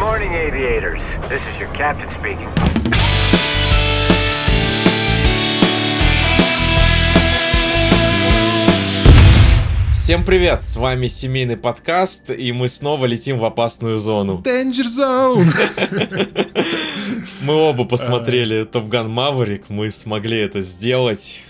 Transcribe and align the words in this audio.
morning, 0.00 0.32
aviators. 0.32 1.02
This 1.28 1.42
is 1.42 1.60
your 1.60 1.70
captain 1.74 2.08
speaking. 2.18 2.48
Всем 9.92 10.24
привет, 10.24 10.64
с 10.64 10.76
вами 10.76 11.06
семейный 11.06 11.58
подкаст, 11.58 12.30
и 12.30 12.50
мы 12.52 12.70
снова 12.70 13.04
летим 13.04 13.38
в 13.38 13.44
опасную 13.44 13.98
зону. 13.98 14.42
Danger 14.42 14.86
Zone! 14.86 15.44
Мы 17.42 17.54
оба 17.54 17.84
посмотрели 17.84 18.66
Top 18.66 18.88
Gun 18.88 19.06
Maverick, 19.06 19.64
мы 19.68 19.90
смогли 19.90 20.38
это 20.38 20.62
сделать. 20.62 21.42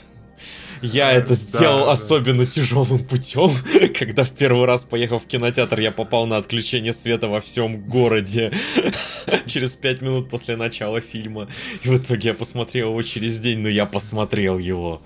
Я 0.82 1.12
это 1.12 1.34
сделал 1.34 1.86
да. 1.86 1.92
особенно 1.92 2.46
тяжелым 2.46 3.04
путем, 3.04 3.52
когда 3.98 4.24
в 4.24 4.30
первый 4.30 4.66
раз 4.66 4.84
поехав 4.84 5.24
в 5.24 5.26
кинотеатр, 5.26 5.80
я 5.80 5.92
попал 5.92 6.26
на 6.26 6.36
отключение 6.36 6.92
света 6.92 7.28
во 7.28 7.40
всем 7.40 7.80
городе 7.82 8.52
через 9.46 9.74
пять 9.74 10.00
минут 10.00 10.30
после 10.30 10.56
начала 10.56 11.00
фильма. 11.00 11.48
И 11.82 11.88
в 11.88 11.96
итоге 11.98 12.28
я 12.28 12.34
посмотрел 12.34 12.90
его 12.90 13.02
через 13.02 13.38
день, 13.38 13.58
но 13.58 13.68
я 13.68 13.86
посмотрел 13.86 14.58
его. 14.58 15.02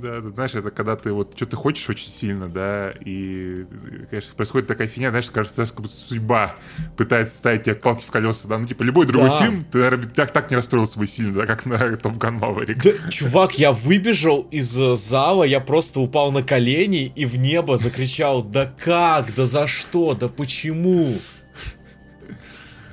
Да, 0.00 0.20
ты 0.20 0.30
знаешь, 0.30 0.54
это 0.54 0.70
когда 0.70 0.96
ты 0.96 1.12
вот 1.12 1.32
что-то 1.36 1.56
хочешь 1.56 1.88
очень 1.90 2.06
сильно, 2.06 2.48
да, 2.48 2.92
и, 3.04 3.66
конечно, 4.08 4.34
происходит 4.34 4.66
такая 4.68 4.88
фигня, 4.88 5.10
знаешь, 5.10 5.30
кажется, 5.30 5.66
как 5.66 5.76
будто 5.80 5.92
судьба 5.94 6.56
пытается 6.96 7.36
ставить 7.36 7.64
тебе 7.64 7.74
палки 7.74 8.04
в 8.04 8.10
колеса, 8.10 8.48
да, 8.48 8.58
ну, 8.58 8.66
типа, 8.66 8.82
любой 8.82 9.06
другой 9.06 9.28
Да. 9.30 9.42
фильм, 9.42 9.64
ты, 9.70 9.78
наверное, 9.78 10.08
так, 10.08 10.32
так 10.32 10.50
не 10.50 10.56
расстроился 10.56 10.98
бы 10.98 11.06
сильно, 11.06 11.32
да, 11.34 11.46
как 11.46 11.66
на 11.66 11.96
Топ 11.96 12.16
Ган 12.16 12.38
Maverick. 12.38 12.80
Да, 12.82 13.10
чувак, 13.10 13.58
я 13.58 13.72
выбежал 13.72 14.46
из 14.50 14.78
э, 14.78 14.96
зала, 14.96 15.44
я 15.44 15.60
просто 15.60 16.00
упал 16.00 16.32
на 16.32 16.42
колени 16.42 17.12
и 17.14 17.26
в 17.26 17.38
небо 17.38 17.76
закричал, 17.76 18.42
да 18.42 18.72
как, 18.82 19.34
да 19.34 19.46
за 19.46 19.66
что, 19.66 20.14
да 20.14 20.28
почему? 20.28 21.14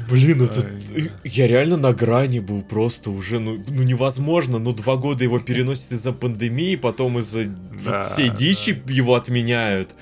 Блин, 0.09 0.41
это... 0.43 0.61
Ай, 0.65 1.11
Я 1.23 1.47
реально 1.47 1.77
на 1.77 1.93
грани 1.93 2.39
был 2.39 2.61
просто 2.61 3.11
уже, 3.11 3.39
ну, 3.39 3.63
ну 3.67 3.83
невозможно, 3.83 4.59
ну 4.59 4.71
два 4.71 4.95
года 4.95 5.23
его 5.23 5.39
переносят 5.39 5.91
из-за 5.91 6.13
пандемии, 6.13 6.75
потом 6.75 7.19
из-за 7.19 7.45
Да, 7.45 7.57
вот 7.97 8.05
всей 8.05 8.29
дичи 8.29 8.81
его 8.87 9.15
отменяют. 9.15 9.95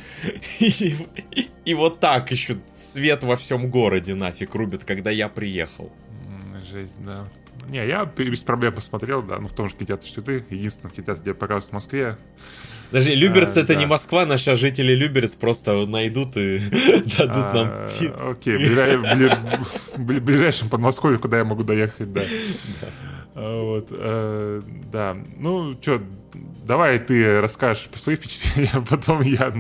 И, 0.59 0.66
и- 1.36 1.48
и 1.66 1.73
вот 1.73 2.00
так 2.00 2.31
еще 2.31 2.58
свет 2.73 3.23
во 3.23 3.36
всем 3.36 3.70
городе 3.72 4.14
нафиг 4.14 4.53
рубят, 4.56 4.83
когда 4.83 5.09
я 5.11 5.28
приехал. 5.30 5.92
Жесть, 6.72 7.00
да. 7.06 7.28
Не, 7.69 7.88
я 7.88 8.05
без 8.05 8.44
проблем 8.44 8.73
посмотрел, 8.73 9.21
да, 9.23 9.38
ну, 9.39 9.47
в 9.47 9.53
том 9.53 9.69
же 9.69 9.75
кинотеатре, 9.75 10.08
что 10.08 10.21
ты, 10.21 10.45
единственный 10.49 10.91
кинотеатр, 10.91 11.21
где 11.21 11.33
показывают 11.33 11.66
в 11.66 11.73
Москве. 11.73 12.17
Даже 12.91 13.13
Люберц 13.16 13.58
А, 13.58 13.61
это 13.61 13.73
да. 13.73 13.80
не 13.80 13.85
Москва, 13.88 14.25
наши 14.25 14.55
жители 14.55 14.94
Люберец 14.94 15.33
просто 15.35 15.86
найдут 15.88 16.38
и 16.38 16.59
дадут 17.17 17.53
нам 17.53 17.67
А, 17.67 17.88
Окей, 18.31 18.58
бля- 18.58 20.19
ближайшем 20.19 20.69
Подмосковье, 20.69 21.17
куда 21.17 21.38
я 21.39 21.43
могу 21.45 21.63
доехать, 21.63 22.13
да. 22.13 22.21
А, 23.33 23.63
Вот, 23.63 23.88
э, 23.91 24.61
да. 24.91 25.17
Ну, 25.38 25.73
что, 25.81 26.02
давай 26.63 26.99
ты 26.99 27.41
расскажешь 27.41 27.88
по 27.88 27.97
своим 27.97 28.17
впечатлениям, 28.19 28.71
а 28.77 28.81
потом 28.95 29.21
я... 29.21 29.53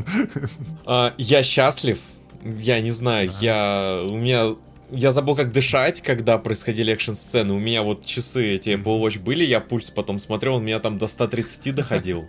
А, 0.85 1.13
Я 1.17 1.43
счастлив. 1.43 1.99
Я 2.43 2.79
не 2.79 2.91
знаю, 2.91 3.31
я... 3.41 4.05
У 4.07 4.17
меня... 4.17 4.55
Я 4.91 5.11
забыл, 5.11 5.35
как 5.35 5.51
дышать, 5.51 6.01
когда 6.01 6.37
происходили 6.37 6.93
экшн-сцены. 6.93 7.53
У 7.53 7.59
меня 7.59 7.81
вот 7.81 8.05
часы 8.05 8.55
эти 8.55 8.69
Apple 8.69 9.01
Watch 9.01 9.19
были, 9.19 9.43
я 9.43 9.59
пульс 9.59 9.89
потом 9.89 10.19
смотрел, 10.19 10.55
он 10.55 10.65
меня 10.65 10.79
там 10.79 10.97
до 10.97 11.07
130 11.07 11.73
доходил. 11.73 12.27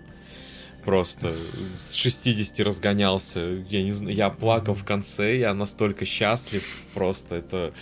Просто 0.85 1.35
с 1.75 1.95
60 1.95 2.61
разгонялся. 2.61 3.41
Я 3.69 3.83
не 3.83 3.93
знаю, 3.93 4.15
я 4.15 4.31
плакал 4.31 4.75
в 4.75 4.85
конце, 4.85 5.37
я 5.37 5.53
настолько 5.53 6.05
счастлив. 6.05 6.65
Просто 6.95 7.35
это 7.35 7.75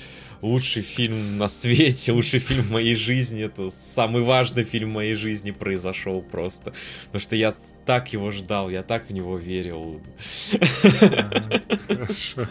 лучший 0.44 0.82
фильм 0.82 1.38
на 1.38 1.48
свете, 1.48 2.12
лучший 2.12 2.38
фильм 2.38 2.62
в 2.62 2.70
моей 2.70 2.94
жизни. 2.94 3.42
Это 3.42 3.70
самый 3.70 4.22
важный 4.22 4.64
фильм 4.64 4.90
в 4.90 4.92
моей 4.92 5.14
жизни 5.14 5.50
произошел 5.50 6.20
просто. 6.20 6.74
Потому 7.06 7.20
что 7.20 7.36
я 7.36 7.54
так 7.86 8.12
его 8.12 8.30
ждал, 8.30 8.68
я 8.68 8.82
так 8.82 9.08
в 9.08 9.12
него 9.12 9.38
верил. 9.38 10.00
Хорошо. 11.88 12.46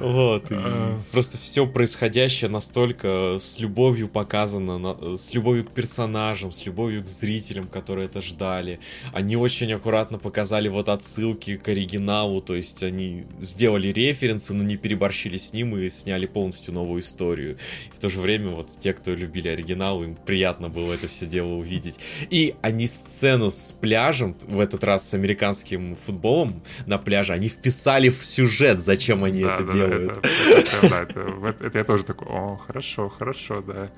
Вот. 0.00 0.46
А. 0.50 0.98
Просто 1.12 1.36
все 1.38 1.66
происходящее 1.66 2.48
настолько 2.48 3.38
с 3.40 3.58
любовью 3.60 4.08
показано, 4.08 5.16
с 5.18 5.34
любовью 5.34 5.64
к 5.64 5.70
персонажам, 5.70 6.52
с 6.52 6.64
любовью 6.64 7.02
к 7.02 7.08
зрителям, 7.08 7.68
которые 7.68 8.06
это 8.06 8.22
ждали. 8.22 8.80
Они 9.12 9.36
очень 9.36 9.72
аккуратно 9.72 10.18
показали 10.18 10.68
вот 10.68 10.88
отсылки 10.88 11.56
к 11.56 11.68
оригиналу, 11.68 12.40
то 12.40 12.54
есть 12.54 12.82
они 12.82 13.24
сделали 13.40 13.88
референсы, 13.88 14.54
но 14.54 14.62
не 14.64 14.76
переборщили 14.76 15.36
с 15.36 15.52
ним 15.52 15.76
и 15.76 15.90
сняли 15.90 16.26
полностью 16.26 16.77
новую 16.78 17.00
историю. 17.00 17.56
И 17.92 17.96
в 17.96 17.98
то 17.98 18.08
же 18.08 18.20
время 18.20 18.50
вот 18.50 18.70
те, 18.80 18.92
кто 18.92 19.12
любили 19.14 19.48
оригинал, 19.48 20.02
им 20.02 20.14
приятно 20.14 20.68
было 20.68 20.92
это 20.94 21.08
все 21.08 21.26
дело 21.26 21.54
увидеть. 21.54 21.98
И 22.30 22.54
они 22.62 22.86
сцену 22.86 23.50
с 23.50 23.72
пляжем, 23.72 24.36
в 24.46 24.60
этот 24.60 24.84
раз 24.84 25.08
с 25.08 25.14
американским 25.14 25.96
футболом 25.96 26.62
на 26.86 26.98
пляже, 26.98 27.32
они 27.32 27.48
вписали 27.48 28.08
в 28.08 28.24
сюжет, 28.24 28.80
зачем 28.80 29.24
они 29.24 29.42
Да, 29.42 29.54
это 29.54 29.64
да, 29.64 29.72
делают. 29.72 30.16
Это, 30.18 30.28
это- 30.76 30.88
да, 30.90 31.02
это- 31.02 31.20
в 31.20 31.44
это- 31.44 31.66
это 31.66 31.78
я 31.78 31.84
тоже 31.84 32.04
такой, 32.04 32.28
о, 32.28 32.56
хорошо, 32.56 33.08
хорошо, 33.08 33.60
да. 33.62 33.90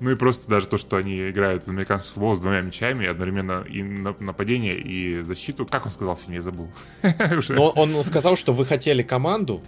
Ну 0.00 0.10
и 0.10 0.14
просто 0.14 0.48
даже 0.50 0.66
то, 0.68 0.76
что 0.76 0.96
они 0.96 1.30
играют 1.30 1.64
в 1.64 1.68
американский 1.70 2.12
футбол 2.12 2.36
с 2.36 2.40
двумя 2.40 2.60
мячами, 2.60 3.06
одновременно 3.06 3.64
и 3.66 3.82
на- 3.82 4.14
нападение, 4.20 4.76
и 4.78 5.22
защиту. 5.22 5.64
Как 5.64 5.86
он 5.86 5.92
сказал 5.92 6.16
в 6.16 6.20
фильме, 6.20 6.36
я 6.36 6.42
забыл. 6.42 6.68
Но 7.48 7.70
он 7.70 8.04
сказал, 8.04 8.36
что 8.36 8.52
вы 8.52 8.66
хотели 8.66 9.02
команду, 9.02 9.62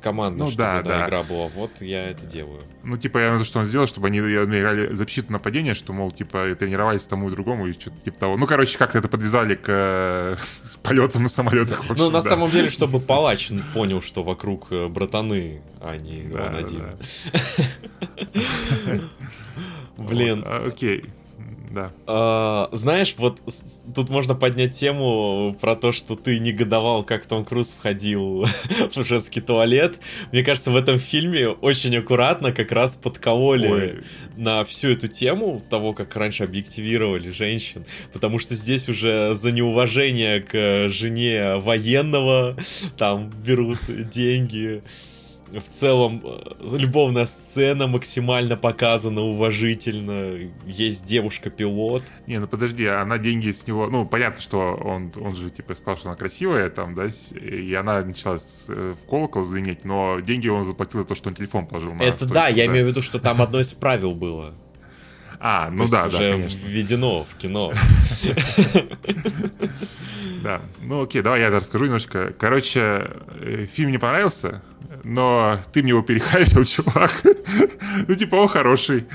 команду, 0.00 0.44
Ну 0.44 0.46
чтобы 0.46 0.58
да, 0.64 0.82
да, 0.82 1.06
игра 1.06 1.22
была. 1.22 1.48
Вот 1.48 1.70
я 1.80 2.10
это 2.10 2.26
делаю. 2.26 2.62
Ну, 2.82 2.96
типа, 2.96 3.18
я 3.18 3.32
виду, 3.34 3.44
что 3.44 3.58
он 3.58 3.64
сделал, 3.64 3.86
чтобы 3.86 4.08
они 4.08 4.18
играли 4.18 4.94
защиту 4.94 5.32
нападения, 5.32 5.74
что, 5.74 5.92
мол, 5.92 6.10
типа, 6.10 6.54
тренировались 6.58 7.06
тому 7.06 7.28
и 7.28 7.30
другому, 7.30 7.66
и 7.66 7.72
что-то 7.72 7.96
типа 8.00 8.18
того. 8.18 8.36
Ну, 8.36 8.46
короче, 8.46 8.78
как-то 8.78 8.98
это 8.98 9.08
подвязали 9.08 9.54
к 9.54 9.64
э, 9.68 10.36
полетам 10.82 11.24
на 11.24 11.28
самолетах. 11.28 11.84
Ну, 11.86 11.92
общем, 11.92 12.12
на 12.12 12.22
да. 12.22 12.28
самом 12.28 12.50
деле, 12.50 12.70
чтобы 12.70 12.98
палач 13.06 13.50
понял, 13.74 14.02
что 14.02 14.22
вокруг 14.22 14.66
э, 14.70 14.88
братаны, 14.88 15.62
а 15.80 15.96
не 15.96 16.22
Да, 16.22 16.46
он 16.46 16.56
один. 16.56 16.80
да. 16.80 18.38
Блин, 19.98 20.42
а, 20.46 20.66
Окей, 20.66 21.04
да. 21.70 21.92
А, 22.06 22.68
знаешь, 22.72 23.14
вот 23.16 23.40
тут 23.94 24.08
можно 24.08 24.34
поднять 24.34 24.72
тему 24.72 25.56
про 25.60 25.76
то, 25.76 25.92
что 25.92 26.16
ты 26.16 26.40
негодовал, 26.40 27.04
как 27.04 27.26
Том 27.26 27.44
Круз 27.44 27.76
входил 27.78 28.44
в 28.94 29.04
женский 29.04 29.40
туалет. 29.40 29.98
Мне 30.32 30.42
кажется, 30.42 30.72
в 30.72 30.76
этом 30.76 30.98
фильме 30.98 31.48
очень 31.48 31.96
аккуратно 31.96 32.52
как 32.52 32.72
раз 32.72 32.96
подкололи 32.96 33.68
Ой. 33.68 34.02
на 34.36 34.64
всю 34.64 34.88
эту 34.88 35.06
тему 35.06 35.62
того, 35.70 35.92
как 35.92 36.16
раньше 36.16 36.44
объективировали 36.44 37.30
женщин. 37.30 37.84
Потому 38.12 38.38
что 38.40 38.56
здесь 38.56 38.88
уже 38.88 39.34
за 39.36 39.52
неуважение 39.52 40.40
к 40.40 40.88
жене 40.88 41.56
военного 41.56 42.56
там 42.96 43.30
берут 43.30 43.78
деньги. 44.10 44.82
В 45.52 45.68
целом, 45.68 46.22
э, 46.24 46.76
любовная 46.76 47.26
сцена 47.26 47.86
максимально 47.88 48.56
показана 48.56 49.22
уважительно. 49.22 50.38
Есть 50.66 51.04
девушка-пилот. 51.04 52.04
Не, 52.26 52.38
ну 52.38 52.46
подожди, 52.46 52.86
она 52.86 53.18
деньги 53.18 53.50
с 53.50 53.66
него... 53.66 53.88
Ну, 53.88 54.06
понятно, 54.06 54.40
что 54.40 54.74
он, 54.74 55.12
он 55.16 55.34
же, 55.34 55.50
типа, 55.50 55.74
сказал, 55.74 55.96
что 55.96 56.08
она 56.08 56.16
красивая 56.16 56.70
там, 56.70 56.94
да, 56.94 57.08
и 57.34 57.74
она 57.74 58.04
начала 58.04 58.38
э, 58.68 58.94
в 58.94 59.08
колокол 59.08 59.42
звенеть, 59.42 59.84
но 59.84 60.20
деньги 60.20 60.48
он 60.48 60.64
заплатил 60.64 61.02
за 61.02 61.08
то, 61.08 61.14
что 61.14 61.30
он 61.30 61.34
телефон 61.34 61.66
положил 61.66 61.94
на 61.94 62.02
Это 62.02 62.16
стойку, 62.18 62.34
да, 62.34 62.48
я 62.48 62.66
имею 62.66 62.86
в 62.86 62.88
виду, 62.88 63.02
что 63.02 63.18
там 63.18 63.42
одно 63.42 63.60
из 63.60 63.72
правил 63.72 64.14
было. 64.14 64.54
А, 65.42 65.70
ну 65.70 65.88
да, 65.88 66.02
да, 66.02 66.08
уже 66.08 66.32
конечно. 66.32 66.58
введено 66.66 67.24
в 67.24 67.34
кино. 67.36 67.72
Да. 70.42 70.62
Ну 70.80 71.02
окей, 71.02 71.22
давай 71.22 71.40
я 71.40 71.50
расскажу 71.50 71.84
немножко. 71.84 72.32
Короче, 72.38 73.10
э, 73.40 73.66
фильм 73.70 73.90
мне 73.90 73.98
понравился, 73.98 74.62
но 75.04 75.58
ты 75.72 75.82
мне 75.82 75.90
его 75.90 76.02
перехайпил, 76.02 76.64
чувак. 76.64 77.10
Ну, 78.08 78.14
типа, 78.14 78.36
он 78.36 78.48
хороший. 78.48 79.06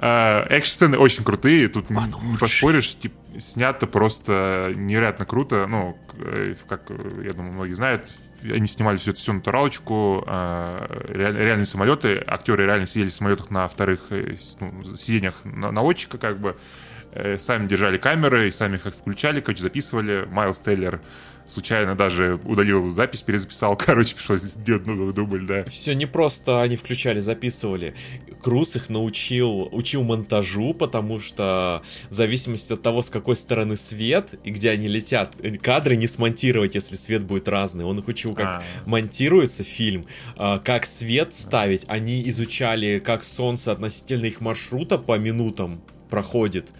А, 0.00 0.46
Экшн-сцены 0.50 0.98
очень 0.98 1.24
крутые, 1.24 1.68
тут 1.68 1.90
не 1.90 1.96
не 1.96 2.36
поспоришь. 2.36 2.94
Тип, 2.96 3.14
снято 3.38 3.86
просто 3.86 4.72
невероятно 4.74 5.24
круто. 5.24 5.66
Ну, 5.66 5.98
э, 6.18 6.54
как, 6.68 6.82
э, 6.90 7.22
я 7.24 7.32
думаю, 7.32 7.52
многие 7.54 7.72
знают, 7.72 8.14
они 8.42 8.66
снимали 8.68 8.98
все 8.98 9.10
это 9.12 9.20
все 9.20 9.32
натуралочку, 9.32 10.22
а, 10.26 10.86
реаль- 11.08 11.36
реальные 11.36 11.66
самолеты, 11.66 12.22
актеры 12.26 12.66
реально 12.66 12.86
сидели 12.86 13.08
в 13.08 13.12
самолетах 13.12 13.50
на 13.50 13.66
вторых 13.66 14.00
э, 14.10 14.36
ну, 14.60 14.84
сиденьях 14.96 15.34
на- 15.44 15.72
наводчика, 15.72 16.18
как 16.18 16.38
бы. 16.38 16.56
Э, 17.12 17.38
Сами 17.38 17.66
держали 17.66 17.96
камеры 17.96 18.48
и 18.48 18.50
сами 18.50 18.76
их 18.76 18.82
включали, 18.82 19.40
короче, 19.40 19.62
записывали. 19.62 20.26
Майлз 20.30 20.60
Тейлор 20.60 21.00
случайно 21.48 21.94
даже 21.94 22.38
удалил 22.44 22.88
запись, 22.90 23.22
перезаписал. 23.22 23.76
Короче, 23.86 24.14
пришлось 24.14 24.42
сделать 24.42 24.86
новый 24.86 25.12
дубль, 25.14 25.46
да. 25.46 25.64
Все 25.64 25.94
не 25.94 26.06
просто 26.06 26.60
они 26.60 26.76
включали, 26.76 27.20
записывали. 27.20 27.94
Круз 28.42 28.76
их 28.76 28.90
научил, 28.90 29.68
учил 29.72 30.02
монтажу, 30.02 30.74
потому 30.74 31.20
что 31.20 31.82
в 32.10 32.14
зависимости 32.14 32.72
от 32.72 32.82
того, 32.82 33.02
с 33.02 33.10
какой 33.10 33.34
стороны 33.34 33.76
свет 33.76 34.34
и 34.44 34.50
где 34.50 34.70
они 34.70 34.88
летят, 34.88 35.34
э, 35.42 35.56
кадры 35.56 35.96
не 35.96 36.06
смонтировать, 36.06 36.74
если 36.74 36.96
свет 36.96 37.24
будет 37.24 37.48
разный. 37.48 37.84
Он 37.84 37.98
их 37.98 38.08
учил, 38.08 38.34
как 38.34 38.46
А. 38.46 38.62
монтируется 38.86 39.64
фильм, 39.64 40.06
а, 40.36 40.58
как 40.58 40.84
свет 40.84 41.32
ставить. 41.34 41.84
Они 41.88 42.28
изучали, 42.28 42.98
как 42.98 43.24
солнце 43.24 43.72
относительно 43.72 44.26
их 44.26 44.40
маршрута 44.40 44.98
по 44.98 45.16
минутам 45.18 45.82
проходит 46.08 46.72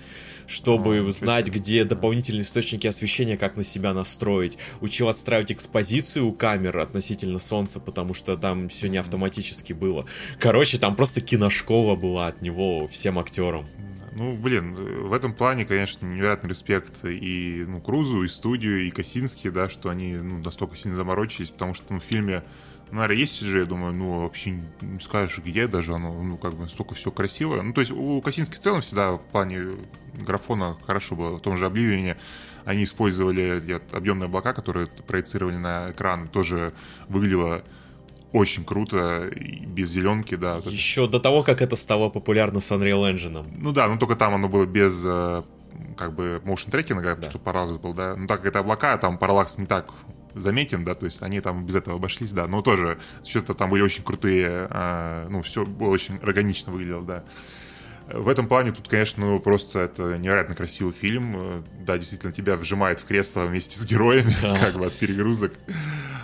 чтобы 0.49 1.01
О, 1.07 1.13
знать, 1.13 1.49
где 1.49 1.85
дополнительные 1.85 2.43
источники 2.43 2.87
освещения, 2.87 3.37
как 3.37 3.57
на 3.57 3.63
себя 3.63 3.93
настроить. 3.93 4.59
Учил 4.81 5.09
отстраивать 5.09 5.53
экспозицию 5.53 6.27
у 6.27 6.33
камер 6.33 6.79
относительно 6.79 7.39
солнца, 7.39 7.79
потому 7.79 8.15
что 8.15 8.37
там 8.37 8.69
все 8.69 8.89
не 8.89 8.97
автоматически 8.97 9.75
было. 9.75 10.07
Короче, 10.41 10.79
там 10.79 10.97
просто 10.97 11.21
киношкола 11.21 11.95
была 11.95 12.29
от 12.29 12.41
него 12.43 12.89
всем 12.89 13.19
актерам. 13.19 13.67
Ну, 14.15 14.37
блин, 14.37 14.75
в 14.75 15.13
этом 15.13 15.33
плане, 15.33 15.65
конечно, 15.65 16.05
невероятный 16.05 16.51
респект 16.51 17.05
и 17.05 17.65
ну, 17.69 17.81
Крузу, 17.81 18.25
и 18.25 18.29
студию, 18.29 18.85
и 18.85 18.91
Косински, 18.91 19.49
да, 19.51 19.69
что 19.69 19.91
они 19.91 20.17
ну, 20.17 20.39
настолько 20.39 20.77
сильно 20.77 20.97
заморочились, 20.97 21.51
потому 21.51 21.75
что 21.75 21.93
ну, 21.93 22.01
в 22.01 22.03
фильме, 22.03 22.43
наверное, 22.91 23.17
есть 23.17 23.43
CGI, 23.43 23.59
я 23.61 23.65
думаю, 23.65 23.93
ну, 23.93 24.23
вообще 24.23 24.51
не 24.81 25.01
скажешь, 25.01 25.39
где 25.45 25.67
даже 25.67 25.93
оно, 25.95 26.13
ну, 26.23 26.37
как 26.37 26.55
бы 26.55 26.65
настолько 26.65 26.95
все 26.95 27.11
красиво. 27.11 27.61
Ну, 27.63 27.73
то 27.73 27.81
есть 27.81 27.93
у 27.93 28.21
Косински 28.21 28.55
в 28.55 28.59
целом 28.59 28.81
всегда 28.81 29.13
в 29.13 29.21
плане 29.21 29.77
графона 30.15 30.77
хорошо 30.87 31.17
было. 31.17 31.37
В 31.39 31.41
том 31.41 31.57
же 31.57 31.67
Обливине 31.67 32.17
они 32.65 32.85
использовали 32.85 33.81
объемные 33.93 34.27
облака, 34.27 34.53
которые 34.53 34.87
проецировали 35.07 35.57
на 35.57 35.91
экран, 35.93 36.29
тоже 36.29 36.73
выглядело 37.09 37.63
очень 38.33 38.65
круто, 38.65 39.31
без 39.67 39.89
зеленки, 39.91 40.35
да. 40.35 40.61
Еще 40.67 41.09
до 41.09 41.19
того, 41.19 41.43
как 41.43 41.63
это 41.63 41.77
стало 41.77 42.11
популярно 42.11 42.61
с 42.61 42.71
Unreal 42.71 43.11
Engine. 43.15 43.47
ну 43.57 43.73
да, 43.73 43.89
но 43.89 43.97
только 43.97 44.17
там 44.17 44.35
оно 44.35 44.51
было 44.51 44.67
без 44.67 45.03
э, 45.07 45.43
как 45.97 46.15
бы 46.15 46.43
motion 46.45 46.71
трекинга, 46.71 47.17
Да. 47.17 47.31
что 47.31 47.39
параллакс 47.39 47.79
был, 47.79 47.95
да. 47.95 48.17
Ну 48.17 48.27
так 48.27 48.39
как 48.41 48.47
это 48.49 48.59
облака, 48.59 48.99
там 48.99 49.17
параллакс 49.17 49.57
не 49.57 49.65
так 49.67 49.91
заметен, 50.35 50.85
да, 50.85 50.95
то 50.95 51.07
есть 51.07 51.23
они 51.23 51.41
там 51.41 51.67
без 51.67 51.75
этого 51.75 51.97
обошлись, 51.97 52.33
да, 52.33 52.47
но 52.47 52.63
тоже 52.63 52.99
что-то 53.25 53.55
там 53.55 53.71
были 53.71 53.83
очень 53.83 54.05
крутые, 54.05 54.69
э, 54.71 55.27
ну 55.31 55.43
все 55.43 55.65
было 55.65 55.91
очень 55.91 56.17
органично 56.19 56.73
выглядело, 56.73 57.03
да. 57.03 57.25
В 58.11 58.29
этом 58.29 58.49
плане 58.49 58.73
тут, 58.73 58.89
конечно, 58.89 59.27
ну, 59.27 59.39
просто 59.39 59.81
это 59.81 60.17
невероятно 60.17 60.55
красивый 60.55 60.95
фильм. 60.95 61.63
Да, 61.81 61.99
действительно, 61.99 62.33
тебя 62.33 62.57
вжимает 62.57 63.01
в 63.01 63.05
кресло 63.05 63.45
вместе 63.45 63.79
с 63.79 63.85
героями, 63.85 64.35
Да. 64.41 64.59
как 64.61 64.77
бы 64.79 64.87
от 64.87 64.95
перегрузок. 64.95 65.53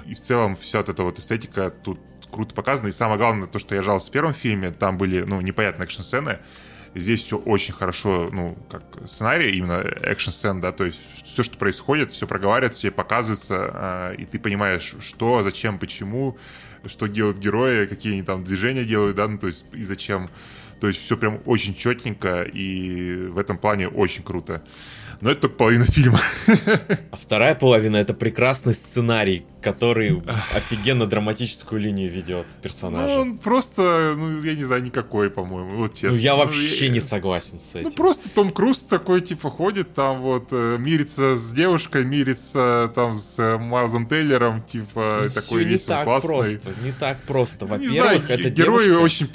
И 0.06 0.14
в 0.14 0.20
целом 0.20 0.56
вся 0.56 0.78
вот 0.78 0.88
эта 0.88 1.02
вот 1.02 1.18
эстетика 1.18 1.70
тут 1.70 2.00
круто 2.30 2.54
показана. 2.54 2.88
И 2.88 2.92
самое 2.92 3.18
главное, 3.18 3.46
то, 3.46 3.58
что 3.58 3.74
я 3.74 3.82
жаловался 3.82 4.08
в 4.08 4.12
первом 4.12 4.32
фильме, 4.32 4.70
там 4.70 4.96
были, 4.96 5.20
ну, 5.20 5.42
непонятные 5.42 5.84
экшн-сцены. 5.84 6.38
Здесь 6.94 7.22
все 7.22 7.38
очень 7.38 7.74
хорошо, 7.74 8.28
ну, 8.30 8.56
как 8.70 8.82
сценарий, 9.06 9.56
именно 9.56 9.80
экшн-сцен, 9.82 10.60
да, 10.60 10.70
то 10.70 10.84
есть 10.84 11.00
все, 11.24 11.42
что 11.42 11.58
происходит, 11.58 12.12
все 12.12 12.26
проговаривается, 12.26 12.78
все 12.78 12.90
показывается, 12.92 13.70
а, 13.72 14.12
и 14.12 14.24
ты 14.24 14.38
понимаешь, 14.38 14.94
что, 15.00 15.42
зачем, 15.42 15.80
почему, 15.80 16.38
что 16.86 17.06
делают 17.06 17.38
герои, 17.38 17.86
какие 17.86 18.12
они 18.12 18.22
там 18.22 18.44
движения 18.44 18.84
делают, 18.84 19.16
да, 19.16 19.26
ну, 19.26 19.38
то 19.38 19.48
есть 19.48 19.64
и 19.72 19.82
зачем. 19.82 20.30
То 20.80 20.88
есть 20.88 21.00
все 21.00 21.16
прям 21.16 21.40
очень 21.46 21.74
четненько, 21.74 22.42
и 22.42 23.26
в 23.26 23.38
этом 23.38 23.58
плане 23.58 23.88
очень 23.88 24.22
круто. 24.22 24.62
Но 25.24 25.30
это 25.30 25.40
только 25.42 25.56
половина 25.56 25.84
фильма. 25.86 26.20
А 27.10 27.16
вторая 27.16 27.54
половина 27.54 27.96
это 27.96 28.12
прекрасный 28.12 28.74
сценарий, 28.74 29.46
который 29.62 30.22
офигенно 30.54 31.06
драматическую 31.06 31.80
линию 31.80 32.12
ведет 32.12 32.46
Ну, 32.50 32.62
персонажа. 32.62 33.18
он 33.20 33.38
просто, 33.38 34.14
ну, 34.18 34.42
я 34.42 34.54
не 34.54 34.64
знаю, 34.64 34.82
никакой, 34.82 35.30
по-моему, 35.30 35.76
вот 35.76 35.94
честно. 35.94 36.10
Ну, 36.10 36.16
я 36.18 36.32
Ну, 36.32 36.40
вообще 36.40 36.86
я- 36.88 36.92
не 36.92 37.00
согласен 37.00 37.58
с 37.58 37.72
Ну, 37.72 37.80
этим. 37.80 37.92
просто 37.92 38.28
Том 38.28 38.50
Круз 38.50 38.82
такой, 38.82 39.22
типа, 39.22 39.50
ходит 39.50 39.94
там 39.94 40.20
вот, 40.20 40.48
э, 40.52 40.76
мирится 40.78 41.36
с 41.36 41.52
девушкой, 41.52 42.04
мирится 42.04 42.92
там 42.94 43.14
с 43.14 43.38
э, 43.38 43.56
Майлзом 43.56 44.06
Тейлером, 44.06 44.62
типа, 44.62 45.24
Всё 45.30 45.40
такой 45.40 45.64
не 45.64 45.70
весь 45.70 45.84
так 45.84 46.04
классный. 46.04 46.28
просто, 46.28 46.72
не 46.84 46.92
так 46.92 47.22
просто. 47.22 47.64
Во-первых, 47.64 48.28
это 48.28 48.50
герои 48.50 48.84
девушка... 48.88 49.00
очень... 49.02 49.28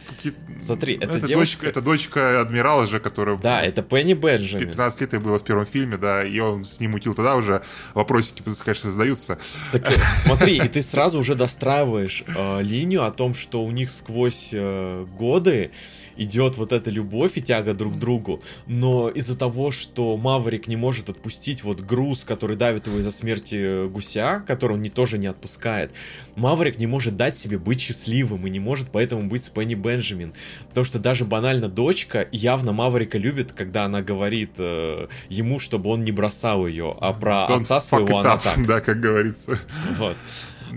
Смотри, 0.62 0.96
это 0.96 1.14
это 1.14 1.26
девушка- 1.28 1.64
дочка, 1.64 1.68
это 1.68 1.82
дочка 1.82 2.42
адмирала 2.42 2.86
же, 2.86 3.00
которая 3.00 3.38
Да, 3.38 3.62
это 3.62 3.82
Пенни 3.82 4.14
Бенджамин. 4.14 4.68
15 4.68 5.02
лет 5.02 5.14
ей 5.14 5.20
было 5.20 5.40
в 5.40 5.44
первом 5.44 5.66
фильме, 5.66 5.79
да, 5.86 6.24
и 6.24 6.40
он 6.40 6.64
с 6.64 6.80
ним 6.80 6.92
мутил 6.92 7.14
тогда 7.14 7.36
уже 7.36 7.62
вопросики, 7.94 8.44
конечно, 8.64 8.92
задаются. 8.92 9.40
Так, 9.72 9.92
э, 9.92 9.96
смотри, 10.24 10.58
и 10.58 10.68
ты 10.68 10.82
сразу 10.82 11.20
уже 11.20 11.36
достраиваешь 11.36 12.24
э, 12.28 12.62
линию 12.62 13.06
о 13.06 13.12
том, 13.12 13.34
что 13.34 13.64
у 13.64 13.72
них 13.72 13.92
сквозь 13.92 14.50
э, 14.52 15.06
годы 15.18 15.72
идет 16.20 16.58
вот 16.58 16.74
эта 16.74 16.92
любовь 16.92 17.38
и 17.38 17.42
тяга 17.42 17.74
друг 17.74 17.96
к 17.96 17.98
другу, 17.98 18.42
но 18.68 19.10
из-за 19.10 19.38
того, 19.38 19.72
что 19.72 20.18
Маврик 20.18 20.68
не 20.68 20.76
может 20.76 21.10
отпустить 21.10 21.64
вот 21.64 21.82
груз, 21.82 22.24
который 22.24 22.58
давит 22.58 22.88
его 22.88 23.00
из-за 23.00 23.12
смерти 23.12 23.56
э, 23.56 23.88
гуся, 23.88 24.44
который 24.46 24.74
он 24.74 24.82
не, 24.82 24.90
тоже 24.90 25.18
не 25.18 25.28
отпускает, 25.28 25.92
Маврик 26.36 26.78
не 26.78 26.88
может 26.88 27.16
дать 27.16 27.38
себе 27.38 27.58
быть 27.58 27.80
счастливым 27.80 28.46
и 28.46 28.50
не 28.50 28.60
может 28.60 28.90
поэтому 28.92 29.24
быть 29.30 29.44
с 29.44 29.50
Пенни 29.50 29.76
Бенджамин. 29.76 30.34
Потому 30.68 30.86
что 30.86 31.00
даже 31.00 31.26
банально 31.26 31.70
дочка 31.70 32.28
явно 32.32 32.74
Маврика 32.74 33.18
любит, 33.18 33.54
когда 33.54 33.86
она 33.86 34.02
говорит 34.02 34.52
э, 34.58 35.08
ему, 35.30 35.59
чтобы 35.60 35.90
он 35.90 36.04
не 36.04 36.12
бросал 36.12 36.66
ее, 36.66 36.96
а 37.00 37.14
про 37.14 37.46
Don't 37.50 37.62
отца 37.62 37.82
своего 37.82 38.20
она 38.20 38.38
так. 38.38 38.58
Да, 38.68 38.82
как 38.82 39.00
говорится. 39.00 39.58
Вот. 39.98 40.16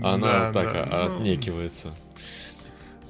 Она 0.01 0.51
Да, 0.51 0.53
так 0.53 0.73
да, 0.73 0.87
а, 0.91 1.15
отнекивается. 1.17 1.93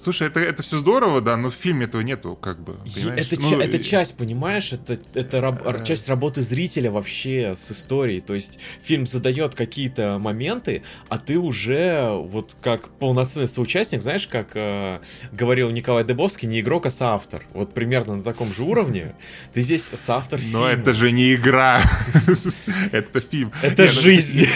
Слушай, 0.04 0.28
это, 0.28 0.42
это 0.42 0.62
все 0.64 0.78
здорово, 0.78 1.22
да, 1.22 1.38
но 1.38 1.50
в 1.50 1.54
фильме 1.54 1.86
этого 1.86 2.02
нету, 2.02 2.36
как 2.36 2.60
бы, 2.62 2.74
понимаешь? 2.94 3.32
Это, 3.32 3.42
Ну, 3.42 3.60
это 3.60 3.78
и- 3.78 3.82
часть, 3.84 4.18
понимаешь, 4.18 4.74
это, 4.74 4.98
это 5.14 5.40
раб- 5.40 5.66
Э. 5.66 5.86
часть 5.86 6.10
работы 6.10 6.42
зрителя 6.42 6.92
вообще 6.92 7.54
с 7.56 7.72
историей. 7.72 8.20
То 8.20 8.36
есть 8.36 8.60
фильм 8.82 9.08
задает 9.08 9.56
какие-то 9.56 10.18
моменты, 10.20 10.84
а 11.08 11.18
ты 11.18 11.38
уже 11.40 12.10
вот 12.12 12.58
как 12.62 12.90
полноценный 13.00 13.48
соучастник, 13.48 14.02
знаешь, 14.02 14.28
как 14.28 14.52
э, 14.56 15.00
говорил 15.32 15.70
Николай 15.70 16.04
Дебовский, 16.04 16.50
не 16.50 16.60
игрок, 16.60 16.86
а 16.86 16.90
соавтор. 16.92 17.42
Вот 17.54 17.74
примерно 17.74 18.18
на 18.18 18.24
таком 18.24 18.54
же 18.54 18.64
уровне. 18.64 19.16
Ты 19.54 19.62
здесь 19.62 19.90
соавтор 19.96 20.40
Но 20.52 20.68
фильма. 20.68 20.68
это 20.68 20.94
же 20.94 21.12
не 21.12 21.34
игра. 21.34 21.80
это 22.92 23.22
фильм. 23.22 23.52
Это 23.62 23.84
ну, 23.84 23.90
жизнь. 23.90 24.48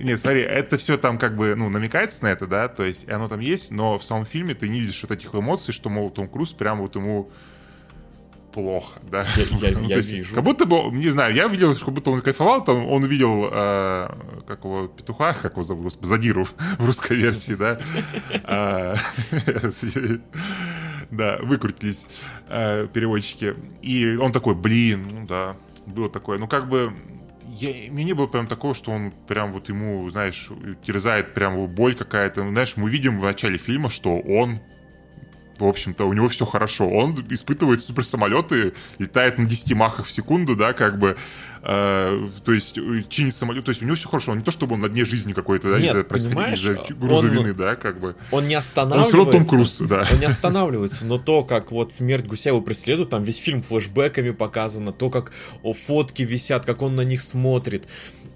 Нет, 0.00 0.20
смотри, 0.20 0.40
это 0.40 0.76
все 0.78 0.96
там 0.98 1.18
как 1.18 1.36
бы, 1.36 1.54
ну, 1.54 1.68
намекается 1.68 2.24
на 2.24 2.28
это, 2.28 2.46
да, 2.46 2.68
то 2.68 2.84
есть 2.84 3.08
оно 3.08 3.28
там 3.28 3.40
есть, 3.40 3.70
но 3.70 3.98
в 3.98 4.04
самом 4.04 4.26
фильме 4.26 4.47
ты 4.54 4.68
не 4.68 4.80
видишь 4.80 5.02
вот 5.02 5.10
этих 5.12 5.34
эмоций, 5.34 5.72
что, 5.72 5.88
мол, 5.88 6.10
Том 6.10 6.28
Круз 6.28 6.52
прям 6.52 6.80
вот 6.80 6.94
ему 6.96 7.30
плохо, 8.52 8.98
да. 9.10 9.24
Я- 9.60 9.68
я- 9.68 9.78
Ну, 9.78 9.88
я 9.88 9.96
есть, 9.96 10.10
вижу. 10.10 10.34
Как 10.34 10.42
будто 10.44 10.64
бы, 10.64 10.90
не 10.90 11.10
знаю, 11.10 11.34
я 11.34 11.46
видел, 11.48 11.74
как 11.76 11.92
будто 11.92 12.10
он 12.10 12.22
кайфовал, 12.22 12.64
там 12.64 12.86
он 12.86 13.04
увидел, 13.04 13.48
э, 13.52 14.08
как 14.46 14.64
его, 14.64 14.88
петуха, 14.88 15.34
как 15.34 15.52
его 15.52 15.62
зовут, 15.62 15.84
господи, 15.84 16.08
Задиру 16.08 16.44
в 16.78 16.86
русской 16.86 17.16
версии, 17.16 17.54
да. 17.54 17.78
А, 18.44 18.94
Да, 21.10 21.38
выкрутились 21.42 22.06
э, 22.48 22.86
переводчики. 22.92 23.54
И 23.82 24.16
он 24.16 24.30
такой, 24.32 24.54
блин, 24.54 25.06
ну 25.10 25.26
да, 25.26 25.56
было 25.86 26.08
такое. 26.10 26.38
Ну, 26.38 26.46
как 26.46 26.68
бы, 26.68 26.92
я, 27.48 27.90
мне 27.90 28.04
не 28.04 28.12
было 28.12 28.26
прям 28.26 28.46
такого, 28.46 28.74
что 28.74 28.90
он 28.90 29.12
прям 29.26 29.52
вот 29.52 29.68
ему, 29.68 30.08
знаешь, 30.10 30.50
терзает 30.84 31.34
прям 31.34 31.66
боль 31.66 31.94
какая-то. 31.94 32.46
Знаешь, 32.48 32.76
мы 32.76 32.90
видим 32.90 33.20
в 33.20 33.24
начале 33.24 33.58
фильма, 33.58 33.90
что 33.90 34.18
он 34.18 34.60
в 35.66 35.68
общем-то, 35.68 36.04
у 36.04 36.12
него 36.12 36.28
все 36.28 36.44
хорошо. 36.46 36.88
Он 36.88 37.14
испытывает 37.30 37.82
суперсамолеты, 37.82 38.72
летает 38.98 39.38
на 39.38 39.46
10 39.46 39.72
махах 39.74 40.06
в 40.06 40.10
секунду, 40.12 40.56
да, 40.56 40.72
как 40.72 40.98
бы, 40.98 41.16
э, 41.62 42.28
то 42.44 42.52
есть 42.52 42.78
э, 42.78 43.02
чинит 43.08 43.34
самолет, 43.34 43.64
то 43.64 43.70
есть 43.70 43.82
у 43.82 43.84
него 43.84 43.96
все 43.96 44.08
хорошо. 44.08 44.32
Он 44.32 44.38
не 44.38 44.44
то, 44.44 44.50
чтобы 44.50 44.74
он 44.74 44.80
на 44.80 44.88
дне 44.88 45.04
жизни 45.04 45.32
какой-то, 45.32 45.70
да, 45.72 45.78
из-за 45.78 46.04
просвет- 46.04 46.28
понимаешь, 46.34 46.58
из-за 46.58 46.78
он- 46.80 46.86
грузовины, 46.98 47.54
да, 47.54 47.76
как 47.76 48.00
бы. 48.00 48.14
Он 48.30 48.46
не 48.46 48.54
Он 48.54 48.58
останавливается. 48.60 49.08
все 49.08 49.16
равно 49.18 49.32
Том 49.32 49.46
Круз, 49.46 49.78
да. 49.80 50.06
Он 50.12 50.18
не 50.20 50.26
останавливается, 50.26 51.04
но 51.04 51.18
то, 51.18 51.44
как 51.44 51.72
вот 51.72 51.92
смерть 51.92 52.26
гуся 52.26 52.50
его 52.50 52.60
преследует, 52.60 53.10
там 53.10 53.22
весь 53.22 53.36
фильм 53.36 53.62
флешбэками 53.62 54.30
показано, 54.30 54.92
то, 54.92 55.10
как 55.10 55.32
фотки 55.62 56.22
висят, 56.22 56.64
как 56.66 56.82
он 56.82 56.96
на 56.96 57.02
них 57.02 57.20
смотрит. 57.20 57.86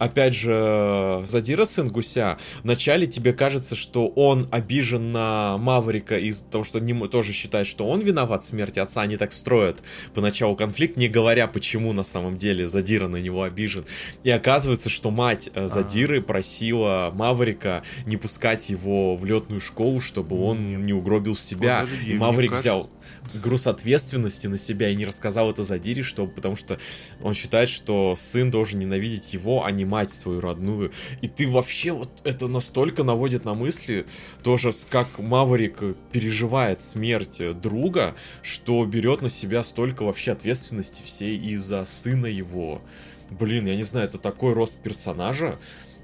Опять 0.03 0.35
же, 0.35 1.23
Задира, 1.29 1.65
сын 1.65 1.87
гуся, 1.87 2.37
вначале 2.65 3.07
тебе 3.07 3.33
кажется, 3.33 3.77
что 3.77 4.09
он 4.09 4.49
обижен 4.51 5.13
на 5.13 5.57
Маврика 5.59 6.19
из-за 6.19 6.45
того, 6.45 6.65
что 6.65 6.81
не, 6.81 6.93
тоже 7.07 7.31
считает, 7.33 7.69
что 7.69 7.87
он 7.87 8.01
виноват 8.01 8.43
в 8.43 8.49
смерти 8.49 8.81
отца, 8.81 9.03
они 9.03 9.17
так 9.17 9.33
строят 9.33 9.81
поначалу 10.13 10.57
конфликт, 10.57 10.97
не 10.97 11.07
говоря, 11.07 11.47
почему 11.47 11.93
на 11.93 12.03
самом 12.03 12.37
деле 12.37 12.67
Задира 12.67 13.07
на 13.07 13.19
него 13.19 13.45
обижен. 13.45 13.85
И 14.25 14.31
оказывается, 14.31 14.89
что 14.89 15.13
мать 15.13 15.51
э, 15.55 15.69
Задиры 15.69 16.21
просила 16.21 17.13
Маврика 17.15 17.85
не 18.05 18.17
пускать 18.17 18.71
его 18.71 19.15
в 19.15 19.25
летную 19.25 19.61
школу, 19.61 20.01
чтобы 20.01 20.43
он 20.43 20.85
не 20.85 20.93
угробил 20.93 21.37
себя. 21.37 21.83
Подожди, 21.83 22.11
и 22.11 22.15
Маврик 22.15 22.51
кажется- 22.51 22.71
взял 22.71 22.91
груз 23.35 23.67
ответственности 23.67 24.47
на 24.47 24.59
себя 24.59 24.89
и 24.89 24.95
не 24.95 25.07
рассказал 25.07 25.51
это 25.51 25.63
Задире, 25.65 26.03
что, 26.03 26.27
потому 26.27 26.57
что 26.57 26.79
он 27.21 27.35
считает, 27.35 27.69
что 27.69 28.17
сын 28.19 28.51
должен 28.51 28.79
ненавидеть 28.79 29.33
его, 29.33 29.65
а 29.65 29.71
не 29.71 29.85
мать 29.85 30.13
свою 30.13 30.41
родную. 30.41 30.93
И 31.21 31.29
ты 31.29 31.49
вообще 31.49 31.93
вот 31.93 32.21
это 32.25 32.49
настолько 32.49 33.03
наводит 33.05 33.45
на 33.45 33.55
мысли, 33.55 34.07
тоже 34.43 34.73
как 34.91 35.19
Маврик 35.19 35.81
переживает 36.13 36.83
смерть 36.83 37.41
друга, 37.61 38.15
что 38.43 38.85
берет 38.85 39.23
на 39.23 39.29
себя 39.29 39.65
столько 39.65 40.05
вообще 40.05 40.33
ответственности 40.33 41.03
всей 41.03 41.39
из-за 41.39 41.85
сына 41.85 42.27
его. 42.27 42.83
Блин, 43.31 43.67
я 43.67 43.77
не 43.77 43.83
знаю, 43.83 44.09
это 44.09 44.19
такой 44.19 44.53
рост 44.53 44.79
персонажа, 44.79 45.59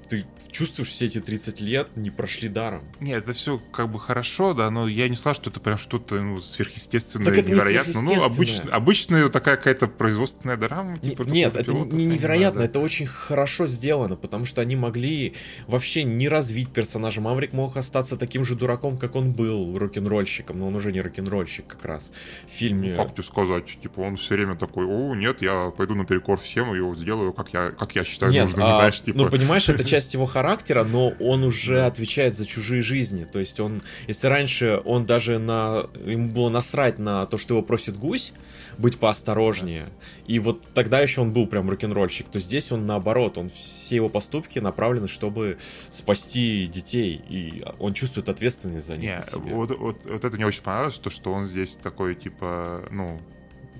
ты 0.09 0.25
чувствуешь 0.51 0.89
все 0.89 1.05
эти 1.05 1.19
30 1.19 1.61
лет 1.61 1.87
не 1.95 2.09
прошли 2.09 2.49
даром. 2.49 2.83
Нет, 2.99 3.23
это 3.23 3.33
все 3.33 3.61
как 3.71 3.89
бы 3.91 3.99
хорошо, 3.99 4.53
да, 4.53 4.69
но 4.69 4.87
я 4.87 5.07
не 5.07 5.15
сказал, 5.15 5.35
что 5.35 5.49
это 5.49 5.59
прям 5.59 5.77
что-то 5.77 6.19
ну, 6.19 6.41
сверхъестественное, 6.41 7.25
так 7.27 7.37
это 7.37 7.51
невероятное. 7.51 8.01
Не 8.03 8.15
ну, 8.15 8.23
обычно, 8.23 8.71
обычная 8.71 9.29
такая 9.29 9.57
какая-то 9.57 9.87
производственная 9.87 10.57
драма. 10.57 10.97
Типа, 10.97 11.23
Нет, 11.23 11.55
это 11.55 11.71
пилотов, 11.71 11.93
не 11.93 12.05
невероятно, 12.05 12.61
это 12.61 12.79
очень 12.79 13.07
хорошо 13.07 13.67
сделано, 13.67 14.15
потому 14.15 14.45
что 14.45 14.61
они 14.61 14.75
могли 14.75 15.35
вообще 15.67 16.03
не 16.03 16.27
развить 16.27 16.69
персонажа. 16.69 17.21
Маврик 17.21 17.53
мог 17.53 17.77
остаться 17.77 18.17
таким 18.17 18.43
же 18.43 18.55
дураком, 18.55 18.97
как 18.97 19.15
он 19.15 19.31
был 19.31 19.77
рок-н-ролльщиком, 19.77 20.59
но 20.59 20.67
он 20.67 20.75
уже 20.75 20.91
не 20.91 21.01
рок-н-ролльщик 21.01 21.67
как 21.67 21.85
раз 21.85 22.11
в 22.47 22.51
фильме. 22.51 22.91
Ну, 22.91 22.95
как 22.95 23.13
тебе 23.13 23.23
сказать, 23.23 23.65
типа 23.81 24.01
он 24.01 24.17
все 24.17 24.35
время 24.35 24.55
такой, 24.55 24.85
о, 24.85 25.15
нет, 25.15 25.41
я 25.41 25.71
пойду 25.75 25.95
наперекор 25.95 26.39
всем 26.39 26.73
и 26.73 26.95
сделаю, 26.95 27.33
как 27.33 27.53
я, 27.53 27.71
как 27.71 27.95
я 27.95 28.03
считаю 28.03 28.31
нет, 28.31 28.47
нужным, 28.47 28.65
а, 28.65 28.71
знаешь, 28.71 29.01
типа... 29.01 29.17
Ну, 29.17 29.29
понимаешь, 29.29 29.69
это 29.69 29.83
часть 29.83 29.99
часть 30.09 30.13
его 30.13 30.25
характера, 30.25 30.38
но 30.83 31.09
он 31.19 31.43
уже 31.43 31.85
отвечает 31.85 32.35
за 32.35 32.45
чужие 32.45 32.81
жизни. 32.81 33.25
То 33.25 33.39
есть 33.39 33.59
он, 33.59 33.81
если 34.07 34.27
раньше 34.27 34.81
он 34.85 35.05
даже 35.05 35.39
на, 35.39 35.85
ему 36.05 36.29
было 36.29 36.49
насрать 36.49 36.99
на 36.99 37.25
то, 37.25 37.37
что 37.37 37.55
его 37.55 37.63
просит 37.63 37.97
гусь, 37.97 38.33
быть 38.77 38.97
поосторожнее, 38.97 39.89
и 40.25 40.39
вот 40.39 40.67
тогда 40.73 41.01
еще 41.01 41.21
он 41.21 41.33
был 41.33 41.47
прям 41.47 41.69
рок-н-ролльщик, 41.69 42.29
то 42.29 42.39
здесь 42.39 42.71
он 42.71 42.85
наоборот, 42.85 43.37
он 43.37 43.49
все 43.49 43.97
его 43.97 44.09
поступки 44.09 44.59
направлены, 44.59 45.07
чтобы 45.07 45.57
спасти 45.89 46.67
детей, 46.67 47.21
и 47.27 47.63
он 47.79 47.93
чувствует 47.93 48.29
ответственность 48.29 48.87
за 48.87 48.97
них. 48.97 49.21
Не, 49.35 49.53
вот, 49.53 49.71
вот, 49.77 50.05
вот 50.05 50.25
это 50.25 50.35
мне 50.35 50.45
очень 50.45 50.63
понравилось, 50.63 50.97
то, 50.97 51.09
что 51.09 51.33
он 51.33 51.45
здесь 51.45 51.75
такой, 51.75 52.15
типа, 52.15 52.87
ну, 52.89 53.19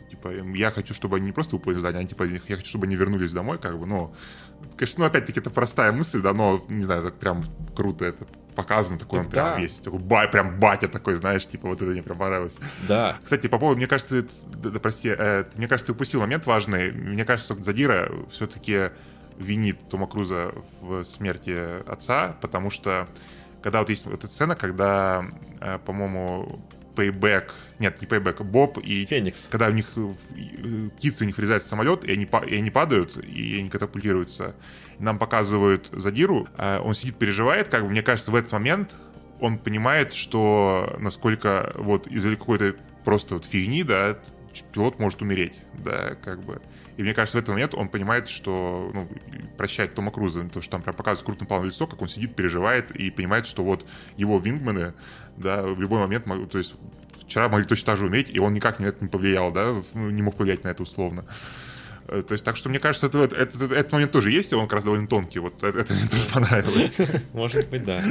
типа, 0.10 0.34
я 0.56 0.72
хочу, 0.72 0.94
чтобы 0.94 1.18
они 1.18 1.28
не 1.28 1.32
просто 1.32 1.56
уплыли 1.56 1.78
в 1.78 1.80
здание, 1.80 2.04
а 2.04 2.08
типа, 2.08 2.24
я 2.24 2.40
хочу, 2.40 2.68
чтобы 2.68 2.86
они 2.86 2.96
вернулись 2.96 3.32
домой, 3.32 3.58
как 3.58 3.80
бы, 3.80 3.86
но 3.86 4.14
Конечно, 4.78 5.04
ну, 5.04 5.06
опять-таки, 5.06 5.40
это 5.40 5.50
простая 5.50 5.92
мысль, 5.92 6.22
да, 6.22 6.34
но, 6.34 6.64
не 6.70 6.84
знаю, 6.84 7.04
так 7.04 7.16
прям 7.16 7.44
круто 7.76 8.06
это 8.06 8.26
показано, 8.56 9.00
такой 9.00 9.20
так 9.20 9.26
он 9.26 9.32
прям 9.32 9.46
да. 9.56 9.58
есть, 9.58 9.84
такой 9.84 10.00
ба, 10.00 10.28
прям 10.28 10.60
батя 10.60 10.88
такой, 10.88 11.16
знаешь, 11.16 11.46
типа 11.46 11.68
вот 11.68 11.82
это 11.82 11.92
мне 11.92 12.04
прям 12.04 12.18
понравилось. 12.18 12.60
Да. 12.88 13.18
Кстати, 13.24 13.48
по 13.48 13.58
поводу, 13.58 13.78
мне 13.78 13.88
кажется, 13.88 14.24
ты, 14.24 14.70
да, 14.70 14.80
прости, 14.80 15.10
э, 15.18 15.46
мне 15.56 15.68
кажется, 15.68 15.88
ты 15.88 15.92
упустил 15.94 16.20
момент 16.20 16.46
важный. 16.46 16.92
Мне 16.92 17.26
кажется, 17.26 17.56
Задира 17.56 18.12
все-таки 18.30 18.92
винит 19.38 19.80
Тома 19.90 20.08
Круза 20.08 20.54
в 20.82 21.04
смерти 21.04 21.82
отца, 21.90 22.36
потому 22.42 22.70
что 22.70 23.08
когда 23.62 23.80
вот 23.80 23.90
есть 23.90 24.06
вот 24.06 24.14
эта 24.14 24.28
сцена, 24.28 24.56
когда, 24.56 25.26
э, 25.62 25.80
по-моему, 25.86 26.62
Payback, 26.96 27.52
нет, 27.80 28.02
не 28.02 28.08
Payback, 28.08 28.44
Боб 28.44 28.78
и... 28.78 29.06
Феникс. 29.06 29.48
Когда 29.50 29.68
у 29.68 29.72
них 29.72 29.88
э, 29.96 30.90
птицы 30.98 31.24
у 31.24 31.28
них 31.28 31.38
врезается 31.38 31.68
в 31.68 31.70
самолет, 31.70 32.04
и 32.04 32.12
они, 32.12 32.28
и 32.48 32.56
они 32.56 32.70
падают, 32.72 33.18
и 33.18 33.60
они 33.60 33.70
катапультируются. 33.70 34.56
Нам 35.00 35.18
показывают 35.18 35.90
Задиру, 35.94 36.48
а 36.58 36.82
он 36.82 36.94
сидит, 36.94 37.18
переживает, 37.18 37.70
как 37.70 37.84
бы, 37.84 37.90
мне 37.90 38.02
кажется, 38.02 38.32
в 38.32 38.36
этот 38.36 38.52
момент 38.52 38.96
он 39.40 39.58
понимает, 39.58 40.14
что 40.14 40.96
насколько 41.00 41.72
вот 41.76 42.08
из-за 42.08 42.36
какой-то 42.36 42.76
просто 43.06 43.36
вот 43.36 43.46
фигни, 43.46 43.84
да, 43.84 44.20
пилот 44.74 45.00
может 45.00 45.22
умереть, 45.22 45.56
да, 45.74 46.16
как 46.16 46.44
бы. 46.44 46.62
И 47.00 47.02
мне 47.02 47.14
кажется, 47.14 47.38
в 47.38 47.40
этот 47.40 47.54
момент 47.54 47.76
он 47.76 47.88
понимает, 47.88 48.28
что, 48.28 48.92
ну, 48.94 49.08
прощает 49.58 49.96
Тома 49.96 50.12
Круза, 50.12 50.44
то, 50.50 50.60
что 50.60 50.72
там 50.72 50.82
прям 50.82 50.94
показывает 50.98 51.26
крупным 51.26 51.48
планом 51.48 51.68
лицо, 51.68 51.88
как 51.88 52.02
он 52.02 52.10
сидит, 52.10 52.36
переживает 52.36 52.92
и 52.92 53.10
понимает, 53.10 53.48
что 53.48 53.64
вот 53.64 53.86
его 54.18 54.38
вингмены, 54.38 54.94
да, 55.38 55.64
в 55.64 55.80
любой 55.80 56.02
момент, 56.02 56.26
то 56.52 56.58
есть 56.58 56.76
вчера 57.26 57.48
могли 57.48 57.66
точно 57.66 57.86
так 57.86 58.00
же 58.00 58.08
умереть, 58.08 58.30
и 58.30 58.38
он 58.40 58.54
никак 58.54 58.80
на 58.80 58.88
это 58.88 58.98
не 59.02 59.10
повлиял, 59.10 59.50
да, 59.50 59.82
ну, 59.94 60.10
не 60.10 60.22
мог 60.22 60.36
повлиять 60.36 60.66
на 60.66 60.68
это 60.68 60.84
условно. 60.84 61.24
Э, 62.10 62.22
то 62.22 62.34
есть, 62.34 62.44
так 62.44 62.58
что 62.58 62.68
мне 62.68 62.80
кажется, 62.80 63.08
это, 63.08 63.20
это, 63.20 63.74
этот 63.74 63.92
момент 63.94 64.12
тоже 64.12 64.32
есть, 64.32 64.52
и 64.52 64.56
он 64.56 64.66
как 64.66 64.74
раз 64.74 64.84
довольно 64.84 65.08
тонкий. 65.08 65.40
Вот 65.40 65.64
это, 65.64 65.80
это 65.80 65.94
мне 65.94 66.06
тоже 66.06 66.24
понравилось. 66.34 66.98
Может 67.32 67.70
быть, 67.70 67.86
да. 67.86 68.04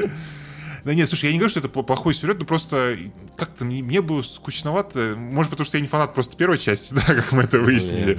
Да 0.88 0.94
нет, 0.94 1.06
слушай, 1.06 1.26
я 1.26 1.32
не 1.32 1.38
говорю, 1.38 1.50
что 1.50 1.60
это 1.60 1.68
плохой 1.68 2.14
сюжет, 2.14 2.38
но 2.38 2.46
просто 2.46 2.96
как-то 3.36 3.66
мне, 3.66 3.82
мне 3.82 4.00
было 4.00 4.22
скучновато. 4.22 5.16
Может, 5.18 5.50
потому 5.50 5.66
что 5.66 5.76
я 5.76 5.82
не 5.82 5.86
фанат 5.86 6.14
просто 6.14 6.34
первой 6.34 6.56
части, 6.56 6.94
да, 6.94 7.02
как 7.02 7.30
мы 7.32 7.42
это 7.42 7.58
выяснили. 7.58 8.18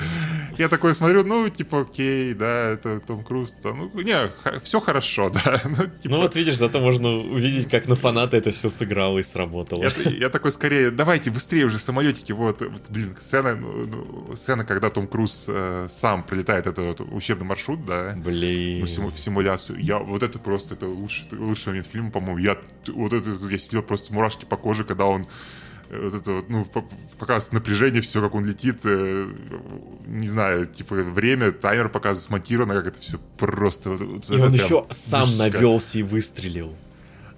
Я 0.60 0.68
такой 0.68 0.94
смотрю, 0.94 1.24
ну, 1.24 1.50
типа, 1.50 1.82
окей, 1.82 2.34
да, 2.34 2.72
это 2.72 3.00
Том 3.00 3.24
Круз. 3.24 3.54
Там, 3.54 3.90
ну, 3.92 4.02
не, 4.02 4.30
все 4.62 4.80
хорошо, 4.82 5.30
да. 5.44 5.60
Ну, 5.64 5.88
типа... 5.88 6.16
ну, 6.16 6.18
вот 6.18 6.36
видишь, 6.36 6.58
зато 6.58 6.80
можно 6.80 7.10
увидеть, 7.10 7.70
как 7.70 7.88
на 7.88 7.96
фаната 7.96 8.38
это 8.38 8.52
все 8.52 8.70
сыграло 8.70 9.18
и 9.18 9.24
сработало. 9.24 9.82
Я, 9.82 10.12
я 10.12 10.30
такой 10.30 10.52
скорее, 10.52 10.92
давайте 10.92 11.32
быстрее 11.32 11.66
уже 11.66 11.80
самолетики, 11.80 12.34
вот, 12.34 12.62
вот 12.62 12.90
блин, 12.90 13.16
сцена, 13.20 13.56
ну, 13.56 13.88
ну, 13.88 14.36
сцена, 14.36 14.64
когда 14.64 14.92
Том 14.92 15.08
Круз 15.08 15.46
э, 15.48 15.88
сам 15.90 16.24
прилетает, 16.24 16.68
это 16.68 16.84
вот 16.84 17.02
учебный 17.02 17.48
маршрут, 17.48 17.84
да. 17.86 18.14
Блин. 18.16 18.86
В, 18.86 19.16
в 19.16 19.18
симуляцию. 19.18 19.80
Я, 19.80 19.98
вот 19.98 20.22
это 20.22 20.38
просто, 20.38 20.76
это 20.76 20.88
лучший, 20.88 21.26
лучший 21.32 21.70
момент 21.70 21.88
фильма, 21.88 22.12
по-моему. 22.12 22.38
Я 22.38 22.59
вот 22.88 23.14
это, 23.14 23.30
я 23.50 23.58
сидел 23.58 23.84
просто 23.84 24.14
мурашки 24.14 24.46
по 24.46 24.58
коже, 24.58 24.84
когда 24.84 25.06
он 25.06 25.26
э, 25.90 26.00
вот 26.02 26.14
это 26.14 26.32
вот, 26.32 26.50
ну, 26.50 26.68
показывает 27.18 27.54
напряжение, 27.54 28.02
все, 28.02 28.22
как 28.22 28.36
он 28.36 28.46
летит, 28.46 28.82
э, 28.84 29.28
не 30.08 30.28
знаю, 30.28 30.66
типа, 30.66 30.96
время, 30.96 31.52
таймер 31.52 31.90
показывает, 31.90 32.28
смонтировано, 32.28 32.76
как 32.76 32.88
это 32.88 33.00
все 33.00 33.20
просто... 33.38 33.92
Вот, 33.92 34.30
и 34.30 34.34
он 34.34 34.54
еще 34.54 34.86
сам 34.92 35.28
дышка. 35.28 35.44
навелся 35.44 36.00
и 36.00 36.04
выстрелил. 36.04 36.74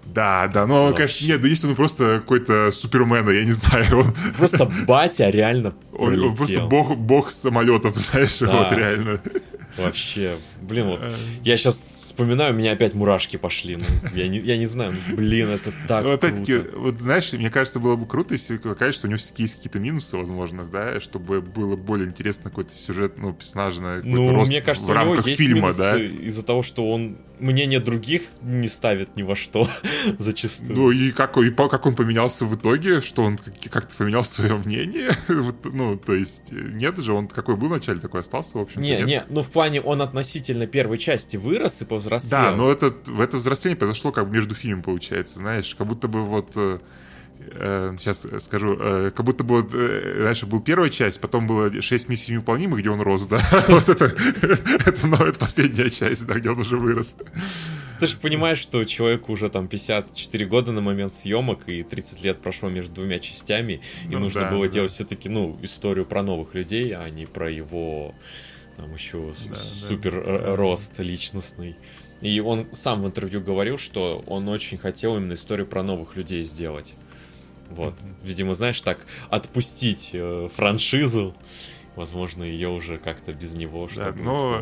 Да, 0.06 0.48
да, 0.48 0.68
ну, 0.68 0.76
он, 0.76 0.94
конечно, 0.94 1.26
нет, 1.26 1.42
да 1.42 1.48
если 1.48 1.68
он 1.68 1.76
просто 1.76 2.20
какой-то 2.20 2.72
супермен, 2.72 3.30
я 3.30 3.46
не 3.46 3.52
знаю. 3.52 4.00
Он... 4.00 4.14
Просто 4.38 4.70
батя 4.88 5.30
реально 5.30 5.74
он, 5.94 6.20
он 6.20 6.36
просто 6.36 6.66
бог, 6.66 6.98
бог 6.98 7.32
самолетов, 7.32 7.98
знаешь, 8.12 8.40
да. 8.40 8.64
вот 8.64 8.72
реально. 8.72 9.22
Вообще, 9.78 10.36
блин, 10.62 10.88
вот 10.88 11.00
я 11.44 11.56
сейчас 11.56 11.82
вспоминаю, 12.12 12.54
у 12.54 12.58
меня 12.58 12.74
опять 12.74 12.94
мурашки 12.94 13.38
пошли. 13.38 13.78
Ну, 13.78 13.86
я, 14.14 14.28
не, 14.28 14.40
я 14.40 14.58
не 14.58 14.66
знаю, 14.66 14.96
ну, 15.10 15.16
блин, 15.16 15.50
это 15.50 15.72
так 15.88 16.04
Ну, 16.04 16.12
опять-таки, 16.12 16.58
вот 16.76 17.00
знаешь, 17.00 17.32
мне 17.34 17.50
кажется, 17.50 17.80
было 17.80 17.96
бы 17.96 18.06
круто, 18.06 18.34
если 18.34 18.58
что 18.58 19.08
у 19.08 19.10
него 19.10 19.18
все-таки 19.18 19.44
есть 19.44 19.56
какие-то 19.56 19.80
минусы, 19.80 20.18
возможно, 20.18 20.66
да, 20.66 21.00
чтобы 21.00 21.42
было 21.42 21.76
более 21.76 22.08
интересно 22.08 22.50
какой-то 22.50 22.76
сюжет, 22.76 23.18
ну, 23.18 23.34
персонажный 23.34 24.04
ну, 24.04 24.34
рост 24.36 24.50
мне 24.50 24.62
кажется, 24.62 24.90
в 24.90 24.92
рамках 24.92 25.14
у 25.14 25.18
него 25.20 25.30
есть 25.30 25.42
фильма, 25.42 25.74
да. 25.74 25.98
Из-за 25.98 26.46
того, 26.46 26.62
что 26.64 26.90
он 26.92 27.18
мнение 27.42 27.80
других 27.80 28.24
не 28.42 28.68
ставит 28.68 29.16
ни 29.16 29.24
во 29.24 29.36
что 29.36 29.68
зачастую. 30.20 30.76
Ну 30.76 30.92
и 30.92 31.12
как, 31.12 31.38
и 31.38 31.50
как 31.52 31.86
он 31.86 31.96
поменялся 31.96 32.46
в 32.46 32.56
итоге, 32.56 33.02
что 33.02 33.24
он 33.24 33.38
как-то 33.70 33.96
поменял 33.98 34.24
свое 34.24 34.56
мнение? 34.58 35.12
ну, 35.64 35.98
то 35.98 36.14
есть, 36.14 36.52
нет 36.52 36.98
же, 36.98 37.14
он 37.14 37.28
какой 37.28 37.56
был 37.56 37.68
вначале, 37.68 38.00
такой 38.00 38.22
остался, 38.22 38.58
в 38.58 38.62
общем 38.62 38.82
Не, 38.82 38.98
нет. 38.98 39.08
не, 39.08 39.24
ну 39.30 39.42
в 39.42 39.50
плане 39.50 39.82
он 39.82 40.02
относительно 40.02 40.68
первой 40.68 40.98
части 40.98 41.38
вырос 41.38 41.82
и 41.82 41.86
повзрослел. 42.02 42.32
Да, 42.32 42.56
но 42.56 42.72
это, 42.72 42.94
это 43.20 43.38
взросление 43.38 43.78
произошло 43.78 44.12
как 44.12 44.28
между 44.28 44.56
фильмом, 44.56 44.84
получается, 44.84 45.38
знаешь, 45.38 45.76
как 45.76 45.88
будто 45.88 46.08
бы 46.08 46.24
вот 46.24 46.54
э, 46.56 46.80
сейчас 48.00 48.26
э, 48.26 48.40
скажу, 48.40 48.78
э, 48.80 49.12
как 49.16 49.26
будто 49.26 49.44
бы 49.44 49.62
вот, 49.62 49.74
раньше 49.74 50.46
был 50.46 50.62
первая 50.62 50.90
часть, 50.90 51.20
потом 51.20 51.48
было 51.48 51.82
6 51.82 52.10
миссий 52.10 52.34
невыполнимых, 52.34 52.80
где 52.80 52.90
он 52.90 53.02
рос, 53.02 53.28
да, 53.28 53.40
вот 53.68 53.90
это, 53.90 54.06
это, 54.06 55.08
ну, 55.08 55.18
это 55.18 55.38
последняя 55.38 55.90
часть, 55.90 56.26
да, 56.26 56.36
где 56.36 56.50
он 56.50 56.60
уже 56.60 56.78
вырос. 56.78 57.16
Ты 58.00 58.08
же 58.08 58.18
понимаешь, 58.18 58.58
что 58.58 58.84
человеку 58.84 59.32
уже 59.32 59.50
там 59.50 59.68
54 59.68 60.46
года 60.48 60.72
на 60.72 60.82
момент 60.82 61.14
съемок, 61.14 61.70
и 61.70 61.84
30 61.84 62.24
лет 62.24 62.42
прошло 62.42 62.70
между 62.70 62.96
двумя 62.96 63.20
частями, 63.20 63.82
и 64.06 64.14
ну, 64.14 64.20
нужно 64.20 64.42
да, 64.42 64.50
было 64.50 64.66
да. 64.66 64.74
делать 64.74 64.92
все-таки, 64.92 65.30
ну, 65.30 65.60
историю 65.62 66.06
про 66.06 66.24
новых 66.24 66.56
людей, 66.56 66.96
а 66.96 67.08
не 67.10 67.28
про 67.28 67.50
его 67.52 68.16
там 68.76 68.94
еще 68.94 69.34
да, 69.50 69.56
супер 69.56 70.24
да, 70.26 70.56
рост 70.56 70.94
да. 70.98 71.04
личностный. 71.04 71.76
И 72.22 72.40
он 72.40 72.68
сам 72.74 73.02
в 73.02 73.08
интервью 73.08 73.42
говорил, 73.42 73.78
что 73.78 74.24
он 74.28 74.48
очень 74.48 74.78
хотел 74.78 75.18
именно 75.18 75.34
историю 75.34 75.68
про 75.68 75.84
новых 75.84 76.16
людей 76.16 76.44
сделать. 76.44 76.96
Вот. 77.70 77.96
Видимо, 78.24 78.54
знаешь, 78.54 78.80
так 78.82 79.06
отпустить 79.30 80.12
э, 80.14 80.48
франшизу 80.54 81.34
возможно, 82.02 82.44
ее 82.44 82.70
уже 82.70 82.98
как-то 82.98 83.32
без 83.32 83.54
него 83.54 83.88
что-то. 83.88 84.12
Да, 84.12 84.24
но 84.24 84.60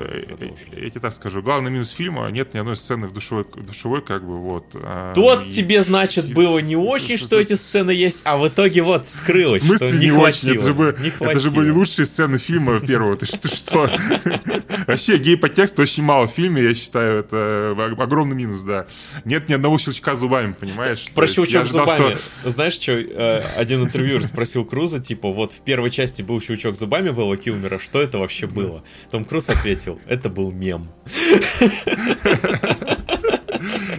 я 0.74 0.89
тебе 0.89 1.00
так 1.00 1.13
скажу, 1.13 1.41
главный 1.41 1.72
минус 1.72 1.89
фильма 1.89 2.27
нет 2.27 2.53
ни 2.53 2.58
одной 2.58 2.75
сцены 2.75 3.08
в 3.08 3.13
душевой, 3.13 3.46
душевой 3.55 4.01
как 4.01 4.25
бы 4.25 4.38
вот. 4.38 4.65
А, 4.75 5.13
Тот 5.13 5.46
и... 5.48 5.50
тебе 5.50 5.81
значит 5.81 6.34
было 6.34 6.60
не 6.60 6.75
очень, 6.96 7.15
что 7.15 7.39
эти 7.39 7.53
сцены 7.53 7.91
есть, 7.91 8.22
а 8.25 8.36
в 8.38 8.46
итоге 8.50 8.81
вот 8.81 9.05
вскрылось. 9.05 9.62
В 9.62 9.67
смысле 9.67 9.91
не, 10.00 10.05
не 10.08 10.12
очень? 10.12 10.51
Это 10.51 10.63
же, 10.63 10.74
бы, 10.74 10.98
это 11.19 11.39
же 11.39 11.51
были 11.51 11.69
лучшие 11.69 12.05
сцены 12.05 12.39
фильма 12.39 12.81
первого. 12.81 13.15
Ты 13.15 13.25
что? 13.25 13.89
Вообще 14.89 15.17
гей-подтекста 15.17 15.84
очень 15.84 16.01
мало 16.01 16.27
в 16.27 16.31
фильме, 16.31 16.63
я 16.63 16.74
считаю, 16.74 17.19
это 17.19 17.75
огромный 18.00 18.36
минус, 18.36 18.63
да. 18.63 18.88
Нет 19.24 19.48
ни 19.48 19.53
одного 19.53 19.77
щелчка 19.77 20.15
зубами, 20.15 20.53
понимаешь? 20.53 21.05
Про 21.13 21.27
щелчок 21.27 21.67
зубами. 21.67 22.17
Знаешь, 22.43 22.74
что 22.74 22.93
э, 22.93 23.43
один 23.55 23.84
интервьюер 23.84 24.25
спросил 24.25 24.65
Круза, 24.65 24.98
типа, 24.98 25.31
вот 25.31 25.51
в 25.51 25.62
первой 25.62 25.91
части 25.91 26.24
был 26.24 26.41
щелчок 26.41 26.75
зубами, 26.75 27.10
Вэлла 27.10 27.38
Килмера, 27.38 27.77
что 27.77 28.01
это 28.01 28.17
вообще 28.17 28.48
было? 28.48 28.84
Том 29.12 29.25
Круз 29.25 29.50
ответил, 29.50 30.01
это 30.08 30.27
был 30.27 30.51
мем. 30.51 30.89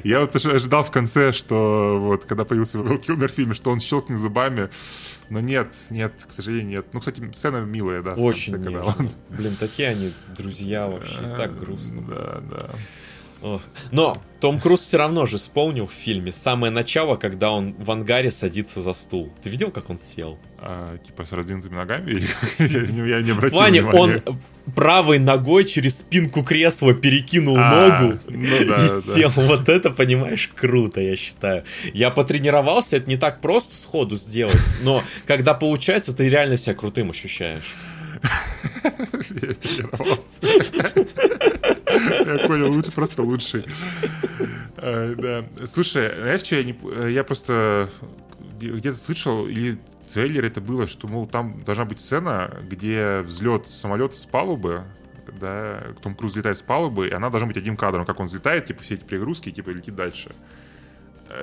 Я 0.05 0.21
вот 0.21 0.35
ожидал 0.35 0.85
в 0.85 0.91
конце, 0.91 1.33
что 1.33 1.99
вот, 2.01 2.25
когда 2.25 2.45
появился 2.45 2.79
Вэл 2.79 2.99
Килмер 2.99 3.31
в 3.31 3.35
фильме, 3.35 3.55
что 3.55 3.71
он 3.71 3.81
щелкнет 3.81 4.19
зубами. 4.19 4.71
Но 5.29 5.41
нет, 5.41 5.75
нет, 5.91 6.13
к 6.29 6.33
сожалению, 6.33 6.69
нет. 6.69 6.87
Ну, 6.93 7.01
кстати, 7.01 7.23
сцена 7.33 7.59
милая, 7.59 8.03
да. 8.03 8.15
Очень 8.15 8.57
милая. 8.57 8.83
Он... 8.83 9.11
Блин, 9.29 9.57
такие 9.59 9.89
они 9.89 10.13
друзья 10.37 10.89
вообще, 10.89 11.35
так 11.37 11.57
грустно. 11.59 12.03
Да, 12.03 12.41
да. 12.51 12.71
Но 13.91 14.17
Том 14.41 14.59
Круз 14.59 14.81
все 14.81 14.97
равно 14.97 15.27
же 15.27 15.37
исполнил 15.37 15.87
в 15.87 15.93
фильме 15.93 16.33
самое 16.33 16.73
начало, 16.73 17.17
когда 17.17 17.51
он 17.51 17.75
в 17.75 17.91
ангаре 17.91 18.31
садится 18.31 18.81
за 18.83 18.93
стул. 18.93 19.33
Ты 19.43 19.51
видел, 19.51 19.71
как 19.71 19.91
он 19.91 19.99
сел? 19.99 20.39
А, 20.59 20.99
типа 20.99 21.25
с 21.25 21.33
раздвинутыми 21.33 21.77
ногами? 21.77 22.23
Я 22.59 23.21
не 23.23 23.31
обратил 23.31 23.59
плане 23.59 23.85
он 23.85 24.23
правой 24.75 25.19
ногой 25.19 25.65
через 25.65 25.99
спинку 25.99 26.43
кресла 26.43 26.95
перекинул 26.95 27.57
а, 27.59 27.71
ногу 27.71 28.19
ну 28.29 28.41
и 28.45 28.89
сел. 28.89 29.31
Вот 29.35 29.69
это, 29.69 29.91
понимаешь, 29.91 30.51
круто, 30.55 31.01
я 31.01 31.17
считаю. 31.17 31.65
Я 31.93 32.11
потренировался, 32.11 32.97
это 32.97 33.09
не 33.09 33.17
так 33.17 33.41
просто 33.41 33.75
сходу 33.75 34.17
сделать, 34.17 34.61
но 34.83 35.03
когда 35.27 35.55
получается, 35.55 36.15
ты 36.15 36.29
реально 36.29 36.57
себя 36.57 36.75
крутым 36.75 37.11
ощущаешь. 37.11 37.75
Я 39.43 39.55
тренировался. 39.55 40.21
Я 42.09 42.47
понял, 42.47 42.73
лучше, 42.73 42.93
просто 42.93 43.23
лучший. 43.23 43.65
А, 44.77 45.15
да. 45.15 45.67
Слушай, 45.67 46.13
знаешь, 46.17 46.43
что 46.43 46.57
я 46.57 46.65
не... 46.65 47.11
Я 47.13 47.25
просто 47.25 47.91
где-то 48.61 48.97
слышал, 48.97 49.47
или 49.47 49.79
в 50.09 50.15
трейлере 50.15 50.49
это 50.49 50.61
было, 50.61 50.87
что, 50.87 51.09
мол, 51.09 51.27
там 51.27 51.63
должна 51.65 51.85
быть 51.85 52.01
сцена, 52.01 52.59
где 52.69 53.21
взлет 53.21 53.69
самолета 53.69 54.19
с 54.19 54.27
палубы, 54.27 54.85
да, 55.39 55.83
Том 56.03 56.15
Круз 56.15 56.37
летает 56.37 56.59
с 56.59 56.63
палубы, 56.63 57.09
и 57.09 57.13
она 57.13 57.31
должна 57.31 57.47
быть 57.47 57.57
одним 57.57 57.77
кадром, 57.77 58.05
как 58.05 58.21
он 58.21 58.27
взлетает, 58.27 58.67
типа, 58.67 58.83
все 58.83 58.95
эти 58.95 59.05
перегрузки, 59.05 59.51
типа, 59.51 59.71
летит 59.71 59.95
дальше. 59.95 60.33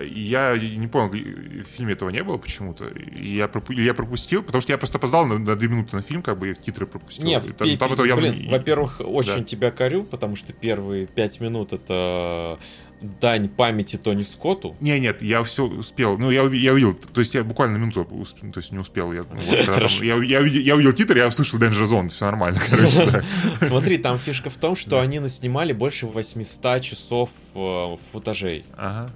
Я 0.03 0.57
не 0.57 0.87
понял, 0.87 1.09
в 1.09 1.77
фильме 1.77 1.93
этого 1.93 2.09
не 2.09 2.23
было 2.23 2.37
почему-то. 2.37 2.91
Я, 3.15 3.47
пропу- 3.47 3.73
я 3.73 3.93
пропустил, 3.93 4.43
потому 4.43 4.61
что 4.61 4.71
я 4.73 4.77
просто 4.77 4.97
опоздал 4.97 5.25
на, 5.25 5.37
на 5.37 5.55
2 5.55 5.67
минуты 5.67 5.95
на 5.95 6.01
фильм, 6.01 6.21
как 6.21 6.37
бы, 6.37 6.53
титры 6.53 6.85
пропустил. 6.85 7.25
Не, 7.25 7.39
там, 7.39 7.67
пи- 7.67 7.77
там 7.77 7.93
этого 7.93 8.15
блин, 8.15 8.33
явно... 8.33 8.51
во-первых, 8.51 9.01
очень 9.03 9.39
да. 9.39 9.43
тебя 9.43 9.71
корю, 9.71 10.03
потому 10.03 10.35
что 10.35 10.53
первые 10.53 11.07
5 11.07 11.39
минут 11.41 11.73
это 11.73 12.59
дань 13.01 13.47
памяти 13.47 13.97
Тони 13.97 14.23
Скотту. 14.23 14.75
Не, 14.79 14.99
нет, 14.99 15.21
я 15.21 15.43
все 15.43 15.65
успел. 15.65 16.17
Ну, 16.17 16.31
я, 16.31 16.43
я 16.43 16.73
увидел, 16.73 16.93
то 16.93 17.21
есть 17.21 17.33
я 17.35 17.43
буквально 17.43 17.77
минуту, 17.77 18.05
то 18.05 18.59
есть 18.59 18.71
не 18.71 18.79
успел. 18.79 19.13
Я, 19.13 19.23
вот, 19.23 19.65
там, 19.65 19.83
я, 20.01 20.15
я, 20.15 20.39
я 20.39 20.75
увидел 20.75 20.93
титр, 20.93 21.17
я 21.17 21.27
услышал 21.27 21.59
Danger 21.59 21.85
Zone, 21.85 22.09
все 22.09 22.25
нормально, 22.25 22.59
короче, 22.69 23.05
да. 23.05 23.23
Смотри, 23.67 23.97
там 23.97 24.17
фишка 24.17 24.49
в 24.49 24.57
том, 24.57 24.75
что 24.75 24.99
они 24.99 25.19
наснимали 25.19 25.73
больше 25.73 26.07
800 26.07 26.81
часов 26.81 27.29
э, 27.55 27.95
футажей. 28.11 28.65
Ага. 28.75 29.11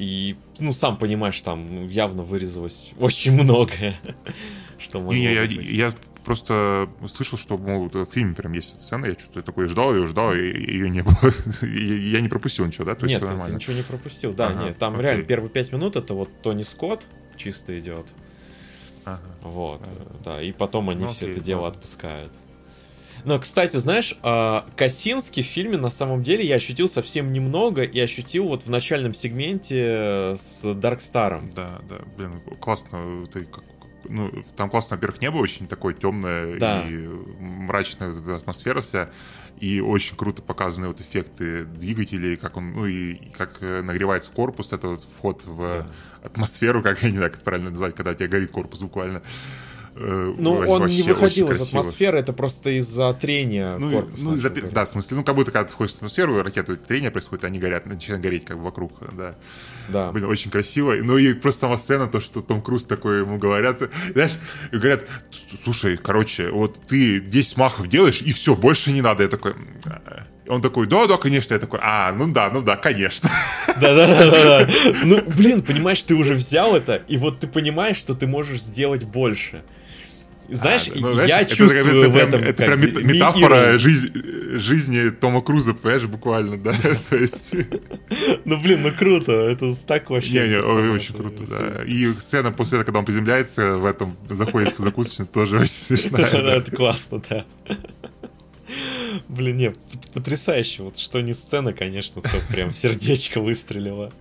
И, 0.00 0.34
ну, 0.58 0.72
сам 0.72 0.96
понимаешь, 0.96 1.38
там 1.42 1.86
явно 1.86 2.22
вырезалось 2.22 2.92
очень 2.98 3.32
многое, 3.32 3.94
что 4.78 4.98
могло 4.98 5.12
не, 5.12 5.24
я, 5.24 5.42
я 5.42 5.92
просто 6.24 6.88
слышал, 7.06 7.36
что, 7.36 7.58
мол, 7.58 7.90
в 7.92 8.06
фильме 8.06 8.34
прям 8.34 8.54
есть 8.54 8.72
эта 8.72 8.82
сцена, 8.82 9.04
я 9.04 9.12
что-то 9.12 9.42
такое 9.42 9.68
ждал, 9.68 9.94
ее 9.94 10.06
ждал, 10.06 10.32
и 10.32 10.38
ее 10.38 10.88
не 10.88 11.02
было. 11.02 11.14
я 11.70 12.22
не 12.22 12.30
пропустил 12.30 12.64
ничего, 12.64 12.86
да? 12.86 12.94
То 12.94 13.04
нет, 13.04 13.20
есть 13.20 13.30
нормально. 13.30 13.56
ничего 13.56 13.76
не 13.76 13.82
пропустил, 13.82 14.32
да, 14.32 14.48
ага, 14.48 14.64
нет. 14.64 14.78
Там 14.78 14.94
окей. 14.94 15.04
реально 15.04 15.24
первые 15.24 15.50
пять 15.50 15.70
минут 15.70 15.96
это 15.96 16.14
вот 16.14 16.30
Тони 16.40 16.62
Скотт 16.62 17.06
чисто 17.36 17.78
идет. 17.78 18.06
Ага. 19.04 19.20
Вот, 19.42 19.82
ага. 19.82 20.16
да, 20.24 20.42
и 20.42 20.52
потом 20.52 20.88
они 20.88 21.02
ну, 21.02 21.08
все 21.08 21.26
окей, 21.26 21.32
это 21.32 21.40
дело 21.44 21.68
отпускают. 21.68 22.32
Но, 23.24 23.38
кстати, 23.38 23.76
знаешь, 23.76 24.16
а, 24.22 24.66
Косинский 24.76 25.42
в 25.42 25.46
фильме 25.46 25.76
на 25.76 25.90
самом 25.90 26.22
деле 26.22 26.44
я 26.44 26.56
ощутил 26.56 26.88
совсем 26.88 27.32
немного 27.32 27.82
и 27.82 27.98
ощутил 28.00 28.48
вот 28.48 28.62
в 28.62 28.70
начальном 28.70 29.14
сегменте 29.14 30.34
с 30.36 30.62
Даркстаром. 30.74 31.50
Да, 31.50 31.80
да, 31.88 31.98
блин, 32.16 32.40
классно. 32.60 33.26
Ты 33.32 33.44
как 33.44 33.64
ну, 34.04 34.30
там 34.56 34.70
классно, 34.70 34.96
во-первых, 34.96 35.20
небо 35.20 35.36
очень 35.36 35.68
такое 35.68 35.94
темное 35.94 36.58
да. 36.58 36.84
и 36.88 36.96
мрачная 37.38 38.14
атмосфера 38.34 38.80
вся. 38.80 39.10
И 39.60 39.80
очень 39.80 40.16
круто 40.16 40.40
показаны 40.40 40.88
вот 40.88 41.00
эффекты 41.00 41.64
двигателей, 41.64 42.36
как 42.36 42.56
он, 42.56 42.72
ну 42.72 42.86
и 42.86 43.16
как 43.36 43.60
нагревается 43.60 44.30
корпус, 44.30 44.72
это 44.72 44.88
вот 44.88 45.06
вход 45.18 45.44
в 45.44 45.58
да. 45.58 45.86
атмосферу, 46.22 46.82
как 46.82 47.02
я 47.02 47.10
не 47.10 47.16
знаю, 47.16 47.30
как 47.30 47.42
правильно 47.42 47.70
назвать, 47.70 47.94
когда 47.94 48.12
у 48.12 48.14
тебя 48.14 48.28
горит 48.28 48.50
корпус 48.50 48.80
буквально. 48.80 49.22
Э, 49.96 50.34
ну, 50.38 50.52
он 50.52 50.86
не 50.86 51.02
выходил 51.02 51.50
из 51.50 51.60
атмосферы, 51.60 52.18
это 52.18 52.32
просто 52.32 52.70
из-за 52.78 53.12
трения 53.12 53.76
ну, 53.76 53.90
корпуса. 53.90 54.24
Ну, 54.24 54.34
из-за, 54.36 54.50
да, 54.50 54.84
в 54.84 54.88
смысле, 54.88 55.16
ну, 55.18 55.24
как 55.24 55.34
будто 55.34 55.50
когда 55.50 55.68
ты 55.68 55.72
входишь 55.72 55.94
в 55.94 55.96
атмосферу, 55.96 56.42
ракеты 56.42 56.76
трение 56.76 57.10
происходит, 57.10 57.44
они 57.44 57.58
горят, 57.58 57.86
начинают 57.86 58.22
гореть 58.22 58.44
как 58.44 58.58
бы 58.58 58.64
вокруг, 58.64 58.92
да. 59.12 59.34
Да. 59.88 60.12
Блин, 60.12 60.26
очень 60.26 60.50
красиво. 60.50 60.94
Ну 61.02 61.18
и 61.18 61.34
просто 61.34 61.62
сама 61.62 61.76
сцена, 61.76 62.06
то, 62.06 62.20
что 62.20 62.40
Том 62.40 62.62
Круз 62.62 62.84
такой 62.84 63.20
ему 63.20 63.38
говорят, 63.38 63.82
знаешь, 64.12 64.32
говорят, 64.70 65.06
слушай, 65.64 65.96
короче, 65.96 66.50
вот 66.50 66.78
ты 66.86 67.20
10 67.20 67.56
махов 67.56 67.88
делаешь, 67.88 68.22
и 68.22 68.32
все, 68.32 68.54
больше 68.54 68.92
не 68.92 69.02
надо. 69.02 69.24
Я 69.24 69.28
такой, 69.28 69.54
он 70.46 70.62
такой, 70.62 70.86
да, 70.86 71.06
да, 71.06 71.16
конечно. 71.16 71.54
Я 71.54 71.60
такой, 71.60 71.80
а, 71.82 72.12
ну 72.12 72.32
да, 72.32 72.50
ну 72.50 72.62
да, 72.62 72.76
конечно. 72.76 73.30
Да-да-да. 73.66 74.68
Ну, 75.04 75.22
блин, 75.36 75.62
понимаешь, 75.62 76.02
ты 76.02 76.14
уже 76.14 76.34
взял 76.34 76.76
это, 76.76 77.02
и 77.08 77.16
вот 77.16 77.40
ты 77.40 77.46
понимаешь, 77.46 77.96
что 77.96 78.14
ты 78.14 78.26
можешь 78.26 78.60
сделать 78.60 79.04
больше. 79.04 79.62
Знаешь, 80.50 80.88
а, 80.88 80.98
ну, 80.98 81.14
знаешь 81.14 81.30
я 81.30 81.40
это, 81.40 81.54
чувствую 81.54 82.02
это, 82.02 82.10
в 82.10 82.16
этом... 82.16 82.42
Это 82.42 82.64
прям 82.64 82.80
ми- 82.80 83.02
метафора 83.14 83.78
жизнь, 83.78 84.10
жизни 84.58 85.10
Тома 85.10 85.42
Круза, 85.42 85.74
понимаешь, 85.74 86.04
буквально, 86.04 86.58
да? 86.58 86.74
То 87.10 87.16
есть... 87.16 87.54
Ну, 88.44 88.60
блин, 88.60 88.82
ну 88.82 88.90
круто, 88.90 89.32
это 89.32 89.74
так 89.86 90.10
вообще... 90.10 90.32
Не-не, 90.32 90.58
очень 90.92 91.14
круто, 91.14 91.44
да. 91.48 91.84
И 91.84 92.12
сцена 92.18 92.50
после 92.52 92.78
этого, 92.78 92.86
когда 92.86 92.98
он 93.00 93.04
приземляется, 93.04 93.76
в 93.76 93.84
этом 93.84 94.16
заходит 94.28 94.78
в 94.78 94.82
закусочную, 94.82 95.28
тоже 95.32 95.56
очень 95.56 95.68
смешная. 95.68 96.26
Это 96.30 96.70
классно, 96.70 97.22
да. 97.28 97.46
Блин, 99.28 99.56
не, 99.56 99.72
потрясающе. 100.14 100.82
Вот 100.82 100.96
что 100.98 101.20
не 101.20 101.34
сцена, 101.34 101.72
конечно, 101.72 102.22
то 102.22 102.30
прям 102.50 102.72
сердечко 102.72 103.40
выстрелило. 103.40 104.12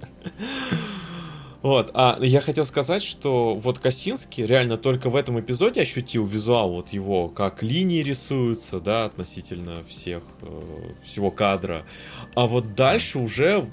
Вот, 1.61 1.91
а 1.93 2.17
я 2.21 2.39
хотел 2.39 2.65
сказать, 2.65 3.03
что 3.03 3.55
вот 3.55 3.79
Косинский 3.79 4.45
реально 4.45 4.77
только 4.77 5.09
в 5.09 5.15
этом 5.15 5.39
эпизоде 5.41 5.81
ощутил 5.81 6.25
визуал 6.25 6.71
вот 6.71 6.89
его, 6.89 7.27
как 7.27 7.61
линии 7.61 8.01
рисуются, 8.01 8.79
да, 8.79 9.05
относительно 9.05 9.83
всех, 9.83 10.23
э, 10.41 10.93
всего 11.03 11.31
кадра. 11.31 11.85
А 12.33 12.47
вот 12.47 12.75
дальше 12.75 13.19
уже 13.19 13.67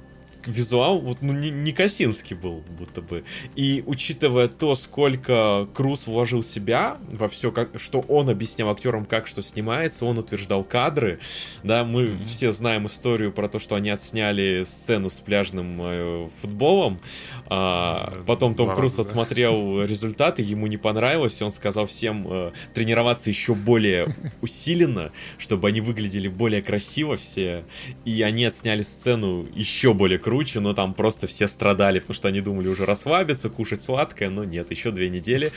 визуал 0.47 1.01
вот 1.01 1.19
ну, 1.21 1.33
не, 1.33 1.51
не 1.51 1.73
Косинский 1.73 2.37
был, 2.37 2.65
будто 2.79 3.03
бы. 3.03 3.25
И 3.55 3.83
учитывая 3.87 4.49
то, 4.49 4.75
сколько 4.75 5.69
Круз 5.75 6.07
вложил 6.07 6.43
себя 6.43 6.99
во 7.11 7.29
все, 7.29 7.53
как, 7.53 7.79
что 7.79 8.01
он 8.01 8.31
объяснял 8.31 8.71
актерам, 8.71 9.05
как 9.05 9.27
что 9.27 9.43
снимается, 9.43 10.05
он 10.05 10.19
утверждал 10.19 10.65
кадры, 10.65 11.19
да, 11.63 11.85
мы 11.85 12.17
все 12.25 12.53
знаем 12.53 12.87
историю 12.87 13.33
про 13.33 13.49
то, 13.49 13.59
что 13.59 13.75
они 13.75 13.91
отсняли 13.91 14.65
сцену 14.67 15.11
с 15.11 15.21
пляжным 15.21 15.79
э, 15.81 16.29
футболом, 16.41 17.01
а, 17.47 18.13
mm-hmm. 18.13 18.25
потом 18.25 18.55
Том 18.55 18.75
Круз 18.75 18.99
раза, 18.99 19.09
отсмотрел 19.09 19.79
да. 19.79 19.87
результаты, 19.87 20.43
ему 20.43 20.67
не 20.67 20.77
понравилось, 20.77 21.41
и 21.41 21.45
он 21.45 21.53
сказал 21.53 21.87
всем 21.87 22.27
э, 22.29 22.53
тренироваться 22.75 23.31
еще 23.31 23.55
более 23.55 24.07
усиленно, 24.41 25.13
чтобы 25.39 25.69
они 25.69 25.81
выглядели 25.81 26.29
более 26.29 26.63
красиво 26.63 27.17
все, 27.17 27.65
и 28.05 28.23
они 28.23 28.45
отсняли 28.45 28.83
сцену 28.83 29.47
еще 29.55 29.93
более 29.93 30.19
круто, 30.19 30.36
круче, 30.37 30.61
но 30.61 30.75
там 30.75 30.93
просто 30.93 31.27
все 31.27 31.49
страдали, 31.49 31.99
потому 31.99 32.15
что 32.15 32.29
они 32.29 32.43
думали 32.43 32.69
уже 32.69 32.85
расслабиться, 32.85 33.49
кушать 33.49 33.83
сладкое, 33.83 34.29
но 34.29 34.45
нет, 34.45 34.71
еще 34.71 34.91
две 34.91 35.09
недели 35.09 35.51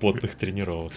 потных 0.00 0.34
тренировок. 0.34 0.92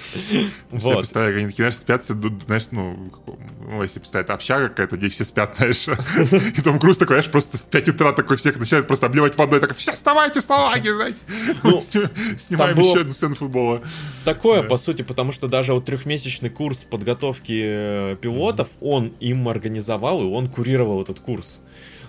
Вот. 0.71 0.91
Я 0.91 0.97
представляю, 0.97 1.37
они 1.37 1.45
такие, 1.47 1.69
знаешь, 1.69 1.75
спят, 1.75 2.03
знаешь, 2.03 2.67
ну, 2.71 3.11
ну, 3.59 3.83
если 3.83 3.99
представить, 3.99 4.29
общага 4.29 4.69
какая-то, 4.69 4.97
где 4.97 5.09
все 5.09 5.23
спят, 5.23 5.55
знаешь, 5.57 5.87
и 6.57 6.61
Том 6.61 6.79
Круз 6.79 6.97
такой, 6.97 7.17
знаешь, 7.17 7.29
просто 7.29 7.59
в 7.59 7.63
5 7.63 7.89
утра 7.89 8.13
такой 8.13 8.37
всех 8.37 8.57
начинает 8.57 8.87
просто 8.87 9.05
обливать 9.05 9.37
водой, 9.37 9.59
такой, 9.59 9.75
все, 9.75 9.91
вставайте, 9.91 10.41
салаги, 10.41 10.89
знаете. 10.89 11.19
Ну, 11.61 11.81
Снимаем 12.37 12.79
еще 12.79 13.01
одну 13.01 13.11
сцену 13.11 13.35
футбола. 13.35 13.81
Такое, 14.23 14.63
по 14.63 14.77
сути, 14.77 15.03
потому 15.03 15.31
что 15.31 15.47
даже 15.47 15.73
вот 15.73 15.85
трехмесячный 15.85 16.49
курс 16.49 16.83
подготовки 16.83 17.61
э, 17.63 18.15
пилотов, 18.19 18.69
он 18.81 19.13
им 19.19 19.47
организовал, 19.47 20.21
и 20.21 20.25
он 20.25 20.47
курировал 20.47 21.03
этот 21.03 21.19
курс. 21.19 21.61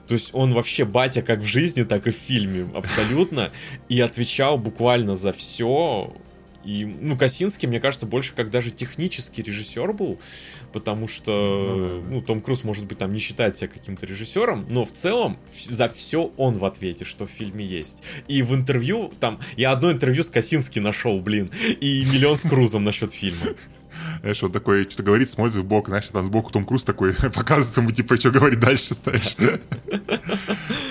То 0.07 0.15
есть 0.15 0.31
он 0.33 0.55
вообще 0.55 0.85
батя 0.85 1.23
как 1.23 1.41
в 1.41 1.47
жизни, 1.47 1.83
так 1.83 2.07
и 2.07 2.11
в 2.11 2.17
фильме 2.17 2.69
абсолютно. 2.75 3.53
И 3.89 4.01
отвечал 4.01 4.59
буквально 4.59 5.17
за 5.17 5.33
все. 5.33 6.13
И, 6.67 6.85
ну, 6.85 7.17
Косинский, 7.17 7.69
мне 7.69 7.79
кажется, 7.79 8.07
больше 8.07 8.35
как 8.35 8.51
даже 8.51 8.73
технический 8.73 9.41
режиссер 9.41 9.93
был, 9.93 10.19
потому 10.73 11.07
что, 11.07 12.03
ну, 12.11 12.21
Том 12.21 12.41
Круз, 12.41 12.65
может 12.65 12.87
быть, 12.87 12.99
там 12.99 13.13
не 13.13 13.21
считает 13.21 13.57
себя 13.57 13.69
каким-то 13.69 14.05
режиссером, 14.05 14.67
но 14.69 14.85
в 14.85 14.91
целом 14.91 15.39
за 15.49 15.87
все 15.87 16.33
он 16.37 16.55
в 16.55 16.65
ответе, 16.65 17.05
что 17.05 17.25
в 17.27 17.31
фильме 17.31 17.65
есть. 17.65 18.03
И 18.27 18.43
в 18.43 18.53
интервью, 18.53 19.13
там, 19.21 19.39
я 19.57 19.71
одно 19.71 19.93
интервью 19.93 20.25
с 20.25 20.29
Косински 20.29 20.81
нашел, 20.81 21.21
блин, 21.21 21.53
и 21.81 22.05
миллион 22.13 22.37
с 22.37 22.41
Крузом 22.41 22.83
насчет 22.83 23.13
фильма. 23.13 23.55
Знаешь, 24.21 24.43
он 24.43 24.53
такой 24.53 24.85
что-то 24.85 25.03
говорит, 25.03 25.31
смотрит 25.31 25.57
в 25.57 25.65
бок, 25.65 25.89
знаешь, 25.89 26.07
там 26.09 26.25
сбоку 26.25 26.53
Том 26.53 26.65
Круз 26.65 26.85
такой 26.85 27.13
показывает 27.35 27.77
ему, 27.77 27.91
типа, 27.91 28.17
что 28.17 28.31
говорить 28.31 28.61
дальше, 28.61 28.95
знаешь. 28.95 29.37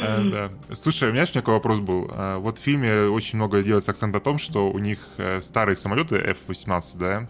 Да. 0.06 0.52
Слушай, 0.72 1.10
у 1.10 1.12
меня 1.12 1.24
еще 1.24 1.34
такой 1.34 1.56
вопрос 1.56 1.80
был. 1.80 2.10
А, 2.12 2.38
вот 2.38 2.60
в 2.60 2.62
фильме 2.62 3.08
очень 3.08 3.38
много 3.38 3.64
делается 3.64 3.92
акцент 3.92 4.14
на 4.14 4.20
том, 4.20 4.38
что 4.38 4.70
у 4.70 4.80
них 4.80 5.00
э, 5.18 5.42
старые 5.42 5.76
самолеты 5.76 6.16
F-18, 6.16 6.84
да, 6.96 7.28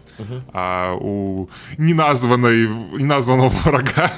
а 0.52 0.94
у 0.94 1.48
неназванной, 1.78 2.68
неназванного 2.98 3.48
врага, 3.64 4.12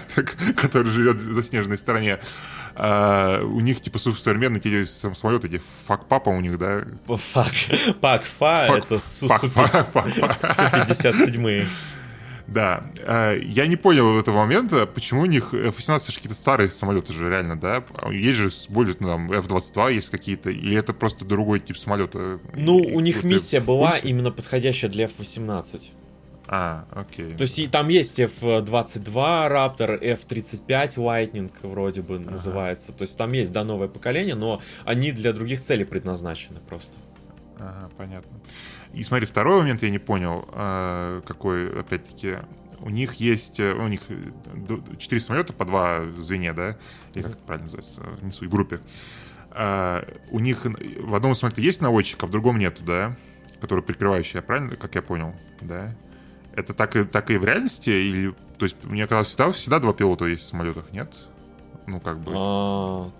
который 0.56 0.90
живет 0.90 1.16
в 1.16 1.34
заснеженной 1.34 1.78
стороне, 1.78 2.18
а, 2.80 3.42
у 3.42 3.58
них 3.58 3.80
типа 3.80 3.98
современные 3.98 4.60
те 4.60 4.86
самолеты, 4.86 5.48
эти 5.48 5.60
фак-папа 5.86 6.28
у 6.28 6.40
них, 6.40 6.58
да? 6.58 6.84
Фак. 7.08 7.52
Пак-фа, 8.00 8.78
это 8.78 9.00
Су-57. 9.00 11.66
Да. 12.46 12.84
А, 13.04 13.36
я 13.36 13.66
не 13.66 13.74
понял 13.74 14.16
этого 14.18 14.36
момента, 14.36 14.86
почему 14.86 15.22
у 15.22 15.26
них 15.26 15.52
F-18 15.52 16.14
какие-то 16.14 16.34
старые 16.34 16.70
самолеты 16.70 17.12
же, 17.12 17.28
реально, 17.28 17.58
да? 17.58 17.82
Есть 18.10 18.38
же 18.38 18.50
более, 18.68 18.94
ну, 19.00 19.08
там, 19.08 19.32
F-22 19.32 19.94
есть 19.94 20.10
какие-то, 20.10 20.50
или 20.50 20.76
это 20.76 20.92
просто 20.92 21.24
другой 21.24 21.58
тип 21.58 21.76
самолета? 21.76 22.38
Ну, 22.54 22.76
у 22.76 23.00
них 23.00 23.24
миссия 23.24 23.60
была 23.60 23.98
именно 23.98 24.30
подходящая 24.30 24.88
для 24.88 25.06
F-18. 25.06 25.90
А, 26.50 26.86
окей. 26.92 27.34
То 27.36 27.42
есть 27.42 27.58
и 27.58 27.66
там 27.66 27.88
есть 27.88 28.18
F-22 28.18 29.04
Raptor, 29.04 30.02
F-35 30.02 30.96
Lightning 30.96 31.52
вроде 31.62 32.00
бы 32.00 32.16
ага. 32.16 32.30
называется. 32.30 32.92
То 32.92 33.02
есть 33.02 33.18
там 33.18 33.32
есть, 33.32 33.52
да, 33.52 33.64
новое 33.64 33.88
поколение, 33.88 34.34
но 34.34 34.62
они 34.84 35.12
для 35.12 35.34
других 35.34 35.62
целей 35.62 35.84
предназначены 35.84 36.60
просто. 36.60 36.98
Ага, 37.58 37.90
понятно. 37.98 38.40
И 38.94 39.02
смотри, 39.02 39.26
второй 39.26 39.60
момент 39.60 39.82
я 39.82 39.90
не 39.90 39.98
понял, 39.98 40.48
а, 40.52 41.20
какой, 41.22 41.80
опять-таки, 41.80 42.38
у 42.80 42.88
них 42.88 43.14
есть, 43.14 43.60
у 43.60 43.86
них 43.88 44.00
четыре 44.98 45.20
самолета 45.20 45.52
по 45.52 45.66
два 45.66 46.04
звене, 46.16 46.54
да? 46.54 46.78
Или 47.12 47.24
как 47.24 47.32
это 47.32 47.42
правильно 47.42 47.64
называется? 47.64 48.02
Не 48.22 48.32
суть, 48.32 48.48
группе. 48.48 48.80
А, 49.50 50.02
у 50.30 50.38
них 50.38 50.64
в 50.64 51.14
одном 51.14 51.34
самолете 51.34 51.62
есть 51.62 51.82
наводчик, 51.82 52.22
а 52.22 52.26
в 52.26 52.30
другом 52.30 52.58
нету, 52.58 52.82
да? 52.84 53.16
Который 53.60 53.84
прикрывающий, 53.84 54.40
правильно, 54.40 54.76
как 54.76 54.94
я 54.94 55.02
понял, 55.02 55.34
да? 55.60 55.94
Это 56.58 56.74
так 56.74 56.96
и, 56.96 57.04
так 57.04 57.30
и 57.30 57.38
в 57.38 57.44
реальности? 57.44 57.90
Или, 57.90 58.34
то 58.58 58.64
есть, 58.64 58.82
мне 58.82 59.06
казалось, 59.06 59.28
всегда, 59.28 59.52
всегда 59.52 59.78
два 59.78 59.92
пилота 59.92 60.24
есть 60.24 60.42
в 60.42 60.46
самолетах, 60.46 60.90
нет? 60.92 61.14
Ну, 61.86 62.00
как 62.00 62.18
бы... 62.18 62.32
А... 62.34 63.10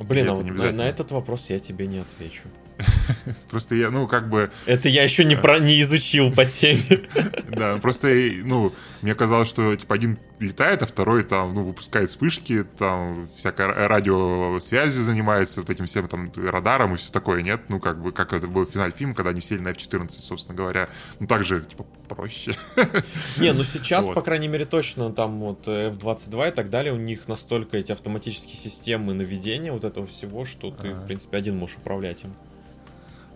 Блин, 0.00 0.30
а 0.30 0.34
вот 0.34 0.46
на, 0.46 0.72
на 0.72 0.88
этот 0.88 1.12
вопрос 1.12 1.50
я 1.50 1.58
тебе 1.58 1.86
не 1.86 1.98
отвечу. 1.98 2.44
Просто 3.50 3.74
я, 3.74 3.90
ну, 3.90 4.06
как 4.06 4.28
бы... 4.28 4.50
Это 4.66 4.88
я 4.88 5.02
еще 5.02 5.24
не, 5.24 5.36
про, 5.36 5.58
не 5.58 5.80
изучил 5.82 6.32
по 6.32 6.44
теме. 6.44 7.02
Да, 7.52 7.76
просто, 7.76 8.08
ну, 8.44 8.72
мне 9.02 9.14
казалось, 9.14 9.48
что, 9.48 9.76
типа, 9.76 9.94
один 9.94 10.18
летает, 10.38 10.82
а 10.82 10.86
второй 10.86 11.22
там, 11.22 11.54
ну, 11.54 11.64
выпускает 11.64 12.08
вспышки, 12.08 12.64
там, 12.78 13.28
всякой 13.36 13.66
радиосвязью 13.66 15.04
занимается, 15.04 15.60
вот 15.60 15.70
этим 15.70 15.86
всем 15.86 16.08
там 16.08 16.32
радаром 16.34 16.94
и 16.94 16.96
все 16.96 17.12
такое, 17.12 17.42
нет? 17.42 17.60
Ну, 17.68 17.78
как 17.78 18.00
бы, 18.02 18.12
как 18.12 18.32
это 18.32 18.48
был 18.48 18.66
финаль 18.66 18.92
фильма, 18.92 19.14
когда 19.14 19.30
они 19.30 19.40
сели 19.40 19.60
на 19.60 19.68
F-14, 19.68 20.10
собственно 20.22 20.56
говоря. 20.56 20.88
Ну, 21.20 21.26
так 21.26 21.44
же, 21.44 21.62
типа, 21.62 21.84
проще. 22.08 22.56
Не, 23.38 23.52
ну 23.52 23.64
сейчас, 23.64 24.06
вот. 24.06 24.14
по 24.14 24.22
крайней 24.22 24.48
мере, 24.48 24.64
точно 24.64 25.12
там 25.12 25.40
вот 25.40 25.68
F-22 25.68 26.48
и 26.48 26.52
так 26.52 26.70
далее, 26.70 26.92
у 26.92 26.98
них 26.98 27.28
настолько 27.28 27.76
эти 27.76 27.92
автоматические 27.92 28.56
системы 28.56 29.14
наведения 29.14 29.72
вот 29.72 29.84
этого 29.84 30.06
всего, 30.06 30.44
что 30.44 30.70
ты, 30.70 30.88
а 30.88 30.90
-а 30.90 30.94
-а. 30.94 31.02
в 31.02 31.06
принципе, 31.06 31.36
один 31.36 31.56
можешь 31.56 31.76
управлять 31.76 32.24
им. 32.24 32.34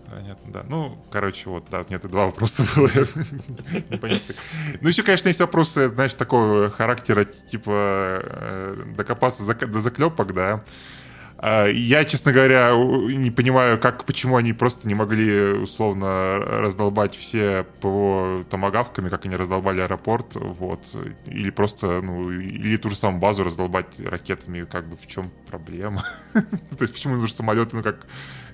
Понятно, 0.09 0.51
да. 0.51 0.63
Ну, 0.67 0.97
короче, 1.11 1.49
вот, 1.49 1.65
да, 1.69 1.85
нет, 1.89 2.09
два 2.09 2.25
вопроса 2.25 2.63
было. 2.75 2.87
Непонятно. 3.89 4.35
Ну, 4.81 4.87
еще, 4.87 5.03
конечно, 5.03 5.27
есть 5.27 5.39
вопросы, 5.39 5.89
знаешь, 5.89 6.13
такого 6.13 6.69
характера, 6.69 7.25
типа, 7.25 8.21
э, 8.23 8.83
докопаться 8.95 9.45
до 9.53 9.79
заклепок, 9.79 10.33
да. 10.33 10.63
А, 11.39 11.67
я, 11.67 12.03
честно 12.03 12.31
говоря, 12.31 12.71
не 12.73 13.29
понимаю, 13.29 13.79
как, 13.79 14.05
почему 14.05 14.37
они 14.37 14.53
просто 14.53 14.87
не 14.87 14.95
могли 14.95 15.53
условно 15.53 16.39
раздолбать 16.39 17.15
все 17.15 17.65
ПВО 17.81 18.43
томогавками, 18.49 19.09
как 19.09 19.25
они 19.25 19.35
раздолбали 19.35 19.81
аэропорт, 19.81 20.35
вот, 20.35 20.85
или 21.27 21.51
просто, 21.51 22.01
ну, 22.01 22.31
или 22.31 22.77
ту 22.77 22.89
же 22.89 22.95
самую 22.95 23.21
базу 23.21 23.43
раздолбать 23.43 23.99
ракетами, 23.99 24.65
как 24.65 24.87
бы 24.89 24.97
в 24.97 25.05
чем 25.05 25.31
проблема? 25.47 26.03
То 26.33 26.81
есть 26.81 26.93
почему 26.93 27.15
нужны 27.15 27.35
самолеты, 27.35 27.75
ну, 27.75 27.83
как, 27.83 28.07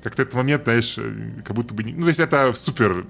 как-то 0.04 0.22
этот 0.22 0.34
момент, 0.34 0.66
знаешь, 0.66 1.00
как 1.46 1.56
будто 1.56 1.74
бы... 1.74 1.84
Ну, 1.84 2.02
то 2.02 2.08
есть 2.08 2.20
это 2.20 2.52
супер 2.52 3.06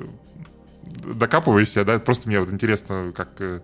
докапываешься, 1.03 1.83
да, 1.83 1.97
просто 1.97 2.27
мне 2.27 2.39
вот 2.39 2.51
интересно, 2.51 3.11
как... 3.15 3.29
Э, 3.39 3.61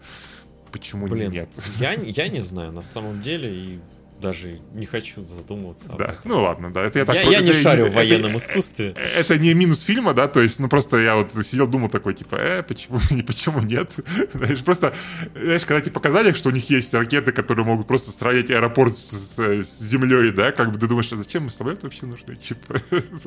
почему 0.71 1.07
Блин, 1.07 1.31
нет? 1.31 1.49
Я, 1.79 1.93
я 1.99 2.27
не 2.27 2.41
знаю, 2.41 2.71
на 2.71 2.83
самом 2.83 3.21
деле, 3.21 3.53
и 3.53 3.79
даже 4.19 4.59
не 4.73 4.85
хочу 4.85 5.27
задумываться. 5.27 5.93
Да, 5.97 6.17
ну 6.23 6.43
ладно, 6.43 6.71
да. 6.71 6.81
Это 6.81 6.99
я 6.99 7.05
так. 7.05 7.15
Я, 7.15 7.23
я 7.23 7.41
не 7.41 7.53
шарю 7.53 7.85
это, 7.85 7.91
в 7.91 7.95
военном 7.95 8.35
это, 8.35 8.45
искусстве. 8.45 8.95
Это 9.17 9.37
не 9.37 9.53
минус 9.53 9.81
фильма, 9.81 10.13
да, 10.13 10.27
то 10.27 10.41
есть, 10.41 10.59
ну 10.59 10.67
просто 10.67 10.97
я 10.97 11.15
вот 11.15 11.31
сидел, 11.45 11.67
думал 11.67 11.89
такой, 11.89 12.13
типа, 12.13 12.35
э, 12.35 12.63
почему, 12.63 12.99
почему 13.27 13.61
нет? 13.61 13.91
Знаешь, 14.33 14.63
просто, 14.63 14.93
знаешь, 15.33 15.65
когда 15.65 15.81
тебе 15.81 15.91
показали, 15.91 16.31
что 16.31 16.49
у 16.49 16.51
них 16.51 16.69
есть 16.69 16.93
ракеты, 16.93 17.31
которые 17.31 17.65
могут 17.65 17.87
просто 17.87 18.11
строить 18.11 18.49
аэропорт 18.49 18.95
с, 18.95 19.11
с, 19.11 19.39
с 19.39 19.79
землей, 19.81 20.31
да, 20.31 20.51
как 20.51 20.71
бы 20.71 20.79
ты 20.79 20.87
думаешь, 20.87 21.11
а 21.11 21.17
зачем 21.17 21.45
мы 21.45 21.49
самолеты 21.51 21.81
вообще 21.83 22.05
нужны, 22.05 22.35
типа, 22.35 22.81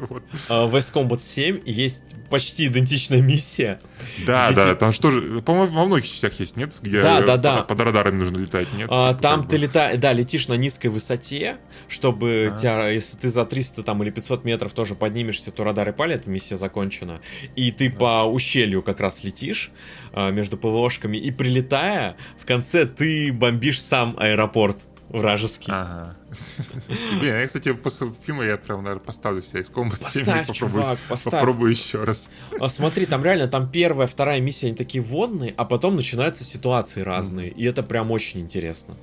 вот. 0.08 0.22
А, 0.48 0.66
в 0.66 0.76
West 0.76 0.92
Combat 0.92 1.22
7 1.22 1.62
есть 1.64 2.04
почти 2.30 2.66
идентичная 2.66 3.22
миссия. 3.22 3.80
Да, 4.26 4.52
да, 4.52 4.74
там 4.74 4.92
что 4.92 5.10
же, 5.10 5.42
по-моему, 5.42 5.74
во 5.74 5.86
многих 5.86 6.08
частях 6.08 6.38
есть, 6.40 6.56
нет? 6.56 6.78
Где 6.82 7.02
да, 7.02 7.20
да, 7.20 7.36
да. 7.36 7.62
Под, 7.62 7.80
радарами 7.80 8.18
нужно 8.18 8.38
летать, 8.38 8.68
нет? 8.74 8.88
А, 8.90 9.14
там 9.14 9.46
ты 9.46 9.56
летаешь, 9.56 9.98
да, 9.98 10.12
летишь 10.12 10.48
на 10.48 10.54
низкой 10.82 10.88
высоте, 10.88 11.58
чтобы 11.88 12.50
а. 12.52 12.56
тебя, 12.56 12.88
если 12.88 13.16
ты 13.16 13.28
за 13.28 13.44
300 13.44 13.82
там 13.82 14.02
или 14.02 14.10
500 14.10 14.44
метров 14.44 14.72
тоже 14.72 14.94
поднимешься, 14.94 15.50
то 15.50 15.64
радары 15.64 15.92
палят, 15.92 16.26
миссия 16.26 16.56
закончена. 16.56 17.20
И 17.56 17.70
ты 17.72 17.88
а. 17.88 17.92
по 17.92 18.24
ущелью 18.24 18.82
как 18.82 19.00
раз 19.00 19.24
летишь 19.24 19.70
а, 20.12 20.30
между 20.30 20.56
ПВОшками, 20.56 21.16
и 21.16 21.30
прилетая, 21.30 22.16
в 22.38 22.46
конце 22.46 22.86
ты 22.86 23.32
бомбишь 23.32 23.82
сам 23.82 24.16
аэропорт 24.18 24.78
вражеский. 25.08 25.72
Ага. 25.72 26.16
Блин, 27.20 27.34
я, 27.34 27.46
кстати, 27.46 27.72
после 27.74 28.12
фильма 28.24 28.44
я 28.44 28.56
прям, 28.56 28.82
наверное, 28.82 29.04
поставлю 29.04 29.42
себя 29.42 29.60
из 29.60 29.68
комбо 29.68 29.90
Поставь, 29.90 30.24
попробую, 30.26 30.54
чувак, 30.54 30.98
поставь. 31.08 31.32
Попробую 31.32 31.70
еще 31.70 32.04
раз. 32.04 32.30
А 32.58 32.68
смотри, 32.68 33.04
там 33.04 33.22
реально, 33.22 33.46
там 33.46 33.70
первая, 33.70 34.06
вторая 34.06 34.40
миссия, 34.40 34.68
они 34.68 34.76
такие 34.76 35.02
водные, 35.02 35.52
а 35.56 35.66
потом 35.66 35.96
начинаются 35.96 36.44
ситуации 36.44 37.02
разные, 37.02 37.50
mm. 37.50 37.54
и 37.54 37.64
это 37.64 37.82
прям 37.82 38.10
очень 38.10 38.40
интересно. 38.40 38.96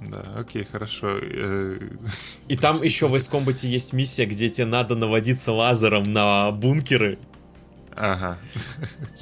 Да, 0.00 0.24
окей, 0.36 0.66
хорошо. 0.70 1.18
И 1.18 2.56
там 2.56 2.82
еще 2.82 3.06
в 3.06 3.14
Combat 3.14 3.66
есть 3.66 3.92
миссия, 3.92 4.24
где 4.24 4.48
тебе 4.48 4.66
надо 4.66 4.94
наводиться 4.94 5.52
лазером 5.52 6.04
на 6.04 6.50
бункеры. 6.52 7.18
Ага. 7.96 8.38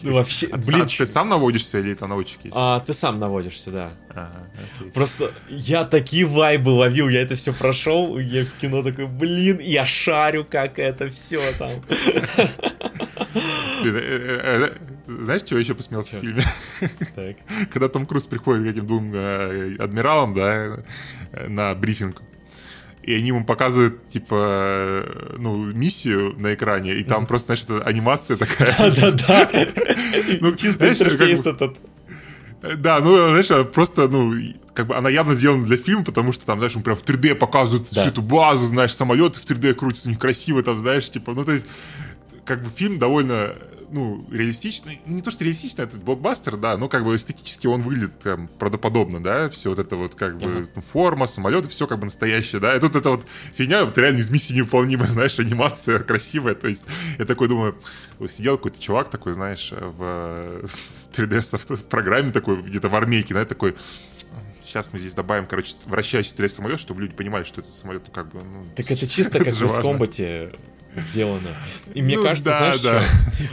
Ну, 0.03 0.13
вообще, 0.13 0.47
а 0.53 0.57
блин. 0.57 0.87
Ты, 0.87 1.07
сам 1.07 1.29
наводишься 1.29 1.81
или 1.81 1.93
это 1.93 2.07
наводчик 2.07 2.45
есть? 2.45 2.57
А, 2.57 2.79
ты 2.79 2.95
сам 2.95 3.19
наводишься, 3.19 3.71
да. 3.73 3.91
Ага, 4.11 4.31
окей. 4.79 4.93
Просто 4.93 5.33
я 5.49 5.85
такие 5.85 6.25
вайбы 6.25 6.71
ловил, 6.71 7.09
я 7.09 7.23
это 7.23 7.35
все 7.35 7.53
прошел, 7.53 8.19
я 8.19 8.45
в 8.45 8.53
кино 8.55 8.85
такой, 8.85 9.07
блин, 9.07 9.59
я 9.61 9.85
шарю, 9.85 10.47
как 10.49 10.79
это 10.79 11.09
все 11.09 11.41
там. 11.59 11.73
Э, 13.85 14.69
э, 14.69 14.77
знаешь, 15.07 15.43
чего 15.43 15.59
еще 15.59 15.75
посмеялся 15.75 16.17
в 16.17 16.21
фильме? 16.21 16.43
Так. 17.15 17.37
Когда 17.73 17.89
Том 17.89 18.07
Круз 18.07 18.27
приходит 18.27 18.65
к 18.65 18.69
этим 18.69 18.87
двум 18.87 19.13
э, 19.15 19.77
адмиралам, 19.79 20.35
да, 20.35 20.85
на 21.49 21.75
брифинг, 21.75 22.23
и 23.03 23.15
они 23.15 23.29
ему 23.29 23.45
показывают, 23.45 24.09
типа, 24.09 25.05
ну, 25.39 25.73
миссию 25.73 26.35
на 26.39 26.55
экране, 26.55 26.95
и 26.95 27.05
там 27.05 27.27
просто, 27.27 27.55
это 27.55 27.83
анимация 27.83 28.37
такая. 28.37 28.75
Да-да-да. 28.79 29.51
Ну, 30.41 30.55
чисто 30.55 30.91
интерфейс 30.91 31.47
этот. 31.47 31.79
Да, 32.77 32.99
ну, 33.01 33.15
знаешь, 33.15 33.71
просто, 33.73 34.09
ну, 34.09 34.35
как 34.75 34.89
бы 34.89 34.97
она 34.97 35.09
явно 35.09 35.35
сделана 35.35 35.65
для 35.65 35.77
фильма, 35.77 36.05
потому 36.05 36.33
что 36.33 36.45
там, 36.45 36.59
знаешь, 36.59 36.77
он 36.77 36.83
прям 36.83 36.97
в 36.97 37.05
3D 37.05 37.35
показывает 37.35 37.89
да. 37.91 38.01
всю 38.01 38.11
эту 38.11 38.23
базу, 38.23 38.67
знаешь, 38.67 38.95
самолеты 38.95 39.41
в 39.41 39.45
3D 39.45 39.75
крутятся, 39.75 40.09
у 40.09 40.11
них 40.11 40.19
красиво 40.19 40.63
там, 40.63 40.79
знаешь, 40.79 41.09
типа, 41.11 41.33
ну, 41.35 41.45
то 41.45 41.53
есть, 41.53 41.67
как 42.49 42.63
бы 42.63 42.71
фильм 42.71 42.99
довольно 42.99 43.55
ну, 43.91 44.27
реалистично. 44.31 44.93
Не 45.07 45.23
то, 45.23 45.31
что 45.31 45.45
реалистично, 45.45 45.83
это 45.83 45.99
блокбастер, 45.99 46.57
да, 46.57 46.77
но 46.77 46.89
как 46.89 47.05
бы 47.05 47.15
эстетически 47.15 47.67
он 47.67 47.83
выглядит 47.83 48.19
там 48.21 48.49
правдоподобно, 48.59 49.23
да, 49.23 49.49
все 49.51 49.71
вот 49.71 49.79
это 49.79 49.97
вот 49.97 50.15
как 50.15 50.39
бы 50.39 50.45
uh-huh. 50.45 50.85
форма, 50.93 51.27
самолеты, 51.27 51.69
все 51.69 51.87
как 51.87 51.99
бы 51.99 52.05
настоящее, 52.05 52.61
да, 52.61 52.75
и 52.75 52.81
тут 52.81 52.97
это 52.97 53.11
вот 53.11 53.27
фигня, 53.55 53.85
вот 53.85 53.97
реально 53.97 54.19
из 54.19 54.31
миссии 54.31 54.55
невыполнимая, 54.55 55.09
знаешь, 55.09 55.39
анимация 55.39 55.99
красивая, 56.01 56.55
то 56.55 56.69
есть 56.69 56.85
я 57.19 57.25
такой 57.25 57.49
думаю, 57.49 57.79
вот 58.19 58.31
сидел 58.31 58.57
какой-то 58.57 58.81
чувак 58.81 59.11
такой, 59.11 59.35
знаешь, 59.35 59.73
в 59.73 60.65
3D 61.13 61.89
программе 61.89 62.31
такой, 62.31 62.63
где-то 62.63 62.89
в 62.89 62.95
армейке, 62.95 63.35
да, 63.35 63.45
такой, 63.45 63.75
сейчас 64.61 64.93
мы 64.93 64.99
здесь 64.99 65.15
добавим, 65.15 65.47
короче, 65.47 65.77
вращающийся 65.87 66.49
самолет, 66.49 66.81
чтобы 66.81 67.03
люди 67.03 67.15
понимали, 67.15 67.45
что 67.45 67.61
это 67.61 67.71
самолет, 67.71 68.03
ну, 68.07 68.13
как 68.13 68.31
бы, 68.33 68.41
ну... 68.43 68.67
Так 68.77 68.91
это 68.91 69.07
чисто 69.07 69.39
как 69.45 69.55
в 69.55 69.81
комбате 69.83 70.53
сделано. 70.97 71.49
И 71.95 72.03
мне 72.03 72.17
Ну 72.17 72.25
кажется, 72.25 72.51
да, 72.51 72.59
знаешь 72.59 72.81
да. 72.81 73.01
что? 73.01 73.11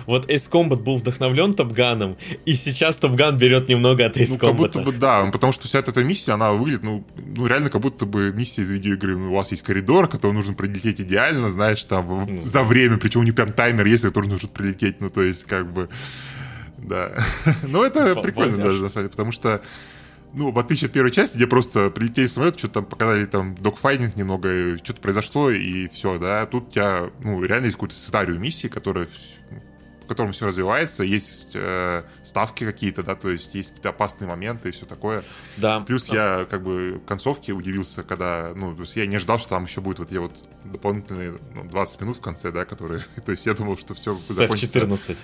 Вот 0.08 0.30
Ace 0.30 0.50
Combat 0.50 0.82
был 0.82 0.98
вдохновлен 0.98 1.54
Топганом, 1.54 2.18
и 2.46 2.54
сейчас 2.54 2.98
Топган 2.98 3.38
берет 3.38 3.70
немного 3.70 4.06
от 4.06 4.18
Ace 4.18 4.28
Ну, 4.30 4.38
как 4.38 4.56
будто 4.56 4.80
Combat. 4.80 4.84
бы, 4.86 4.92
да, 4.94 5.26
потому 5.32 5.54
что 5.54 5.68
вся 5.68 5.80
эта 5.80 6.04
миссия, 6.04 6.34
она 6.34 6.52
выглядит, 6.52 6.84
ну, 6.84 7.06
ну, 7.18 7.46
реально, 7.48 7.70
как 7.70 7.82
будто 7.82 8.06
бы 8.06 8.32
миссия 8.34 8.62
из 8.64 8.70
видеоигры. 8.72 9.16
Ну, 9.18 9.32
у 9.32 9.36
вас 9.36 9.52
есть 9.52 9.64
коридор, 9.64 10.08
который 10.08 10.32
нужно 10.34 10.54
пролететь 10.54 11.00
идеально, 11.02 11.52
знаешь, 11.52 11.84
там, 11.86 12.26
Ну. 12.36 12.44
за 12.44 12.64
время, 12.64 12.98
причем 12.98 13.22
у 13.22 13.24
них 13.24 13.36
прям 13.36 13.50
таймер 13.50 13.86
есть, 13.86 14.04
который 14.04 14.28
нужно 14.28 14.50
прилететь, 14.50 15.00
ну, 15.02 15.10
то 15.10 15.22
есть, 15.22 15.46
как 15.46 15.72
бы, 15.72 15.90
да. 16.78 17.12
Но 17.68 17.86
это 17.86 18.16
прикольно 18.16 18.56
даже, 18.58 18.82
на 18.84 18.90
самом 18.90 19.06
деле, 19.06 19.10
потому 19.12 19.32
что, 19.32 19.62
ну, 20.36 20.52
в 20.52 20.60
отличие 20.60 20.88
от 20.88 20.94
первой 20.94 21.12
части, 21.12 21.38
где 21.38 21.48
просто 21.48 21.90
прилетели 21.90 22.28
самолет, 22.28 22.60
что-то 22.60 22.76
там 22.76 22.86
показали, 22.86 23.26
там, 23.26 23.56
докфайтинг 23.56 24.16
немного, 24.16 24.78
что-то 24.78 25.02
произошло, 25.02 25.50
и 25.50 25.88
все, 25.88 26.20
да, 26.20 26.46
тут 26.46 26.68
у 26.68 26.72
тебя, 26.72 27.10
ну, 27.22 27.42
реально 27.44 27.66
есть 27.66 27.78
какой-то 27.78 27.96
сценарий 27.96 28.38
миссии, 28.38 28.68
которая 28.68 29.08
в 30.06 30.08
котором 30.08 30.34
все 30.34 30.46
развивается, 30.46 31.04
есть 31.04 31.56
э, 31.56 32.04
ставки 32.24 32.64
какие-то, 32.64 33.02
да, 33.02 33.16
то 33.16 33.30
есть 33.30 33.56
есть 33.56 33.70
какие-то 33.70 33.90
опасные 33.90 34.28
моменты 34.28 34.70
и 34.70 34.72
все 34.72 34.86
такое. 34.86 35.24
Да. 35.58 35.80
Плюс 35.80 36.10
я 36.10 36.46
как 36.48 36.64
бы 36.64 37.02
в 37.04 37.08
концовке 37.08 37.54
удивился, 37.54 38.04
когда, 38.04 38.54
ну, 38.56 38.76
то 38.76 38.82
есть 38.82 38.96
я 38.96 39.08
не 39.08 39.16
ожидал, 39.16 39.40
что 39.40 39.50
там 39.50 39.64
еще 39.64 39.82
будет 39.82 39.98
вот 39.98 40.12
эти 40.12 40.18
вот 40.18 40.48
дополнительные 40.64 41.40
ну, 41.56 41.64
20 41.64 42.02
минут 42.02 42.18
в 42.18 42.22
конце, 42.22 42.52
да, 42.52 42.66
которые, 42.66 43.02
то 43.26 43.32
есть 43.32 43.48
я 43.48 43.56
думал, 43.56 43.78
что 43.80 43.96
все 43.96 44.14
С 44.14 44.28
закончится. 44.28 44.80
F14. 44.80 45.18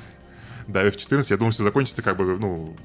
Да, 0.68 0.88
F14, 0.88 1.28
я 1.30 1.38
думал, 1.38 1.52
все 1.52 1.64
закончится 1.64 2.02
как 2.02 2.18
бы, 2.18 2.38
ну, 2.40 2.76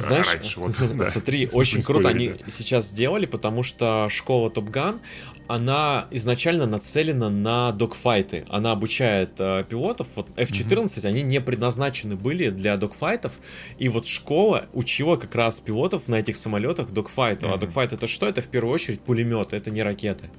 Знаешь, 0.00 0.26
раньше. 0.26 0.60
Вот, 0.60 0.76
да. 0.96 1.10
смотри, 1.10 1.48
очень 1.52 1.82
круто 1.82 2.08
они 2.08 2.32
сейчас 2.48 2.88
сделали, 2.88 3.26
потому 3.26 3.62
что 3.62 4.08
школа 4.10 4.50
Top 4.50 4.70
Gun, 4.70 5.00
она 5.48 6.06
изначально 6.10 6.66
нацелена 6.66 7.30
на 7.30 7.70
докфайты. 7.72 8.44
Она 8.48 8.72
обучает 8.72 9.30
э, 9.38 9.64
пилотов. 9.68 10.08
Вот 10.16 10.26
F-14, 10.36 11.06
они 11.06 11.22
не 11.22 11.40
предназначены 11.40 12.16
были 12.16 12.50
для 12.50 12.76
докфайтов. 12.76 13.34
И 13.78 13.88
вот 13.88 14.06
школа 14.06 14.66
учила 14.72 15.16
как 15.16 15.34
раз 15.34 15.60
пилотов 15.60 16.08
на 16.08 16.16
этих 16.16 16.36
самолетах 16.36 16.90
докфайту. 16.90 17.46
А 17.46 17.50
Мгм. 17.50 17.60
докфайт 17.60 17.92
это 17.92 18.06
что? 18.08 18.26
Это 18.26 18.42
в 18.42 18.48
первую 18.48 18.74
очередь 18.74 19.00
пулеметы, 19.00 19.56
это 19.56 19.70
не 19.70 19.82
ракеты. 19.82 20.30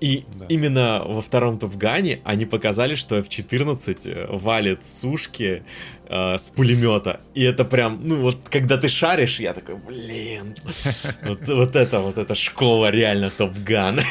И 0.00 0.24
Да. 0.34 0.46
именно 0.50 1.02
во 1.06 1.22
втором 1.22 1.58
Топгане 1.58 2.20
они 2.24 2.44
показали, 2.44 2.94
что 2.96 3.16
F-14 3.16 3.98
э, 4.04 4.26
валит 4.30 4.84
сушки 4.84 5.62
э, 6.08 6.36
с 6.38 6.50
пулемета. 6.50 7.20
И 7.34 7.42
это 7.42 7.64
прям, 7.64 8.06
ну 8.06 8.16
вот, 8.20 8.48
когда 8.50 8.76
ты 8.76 8.88
шаришь, 8.88 9.40
я 9.40 9.54
такой, 9.54 9.76
блин, 9.76 10.54
вот, 11.22 11.48
вот 11.48 11.76
это, 11.76 12.00
вот 12.00 12.18
эта 12.18 12.34
школа 12.34 12.90
реально 12.90 13.30
Топган. 13.30 14.00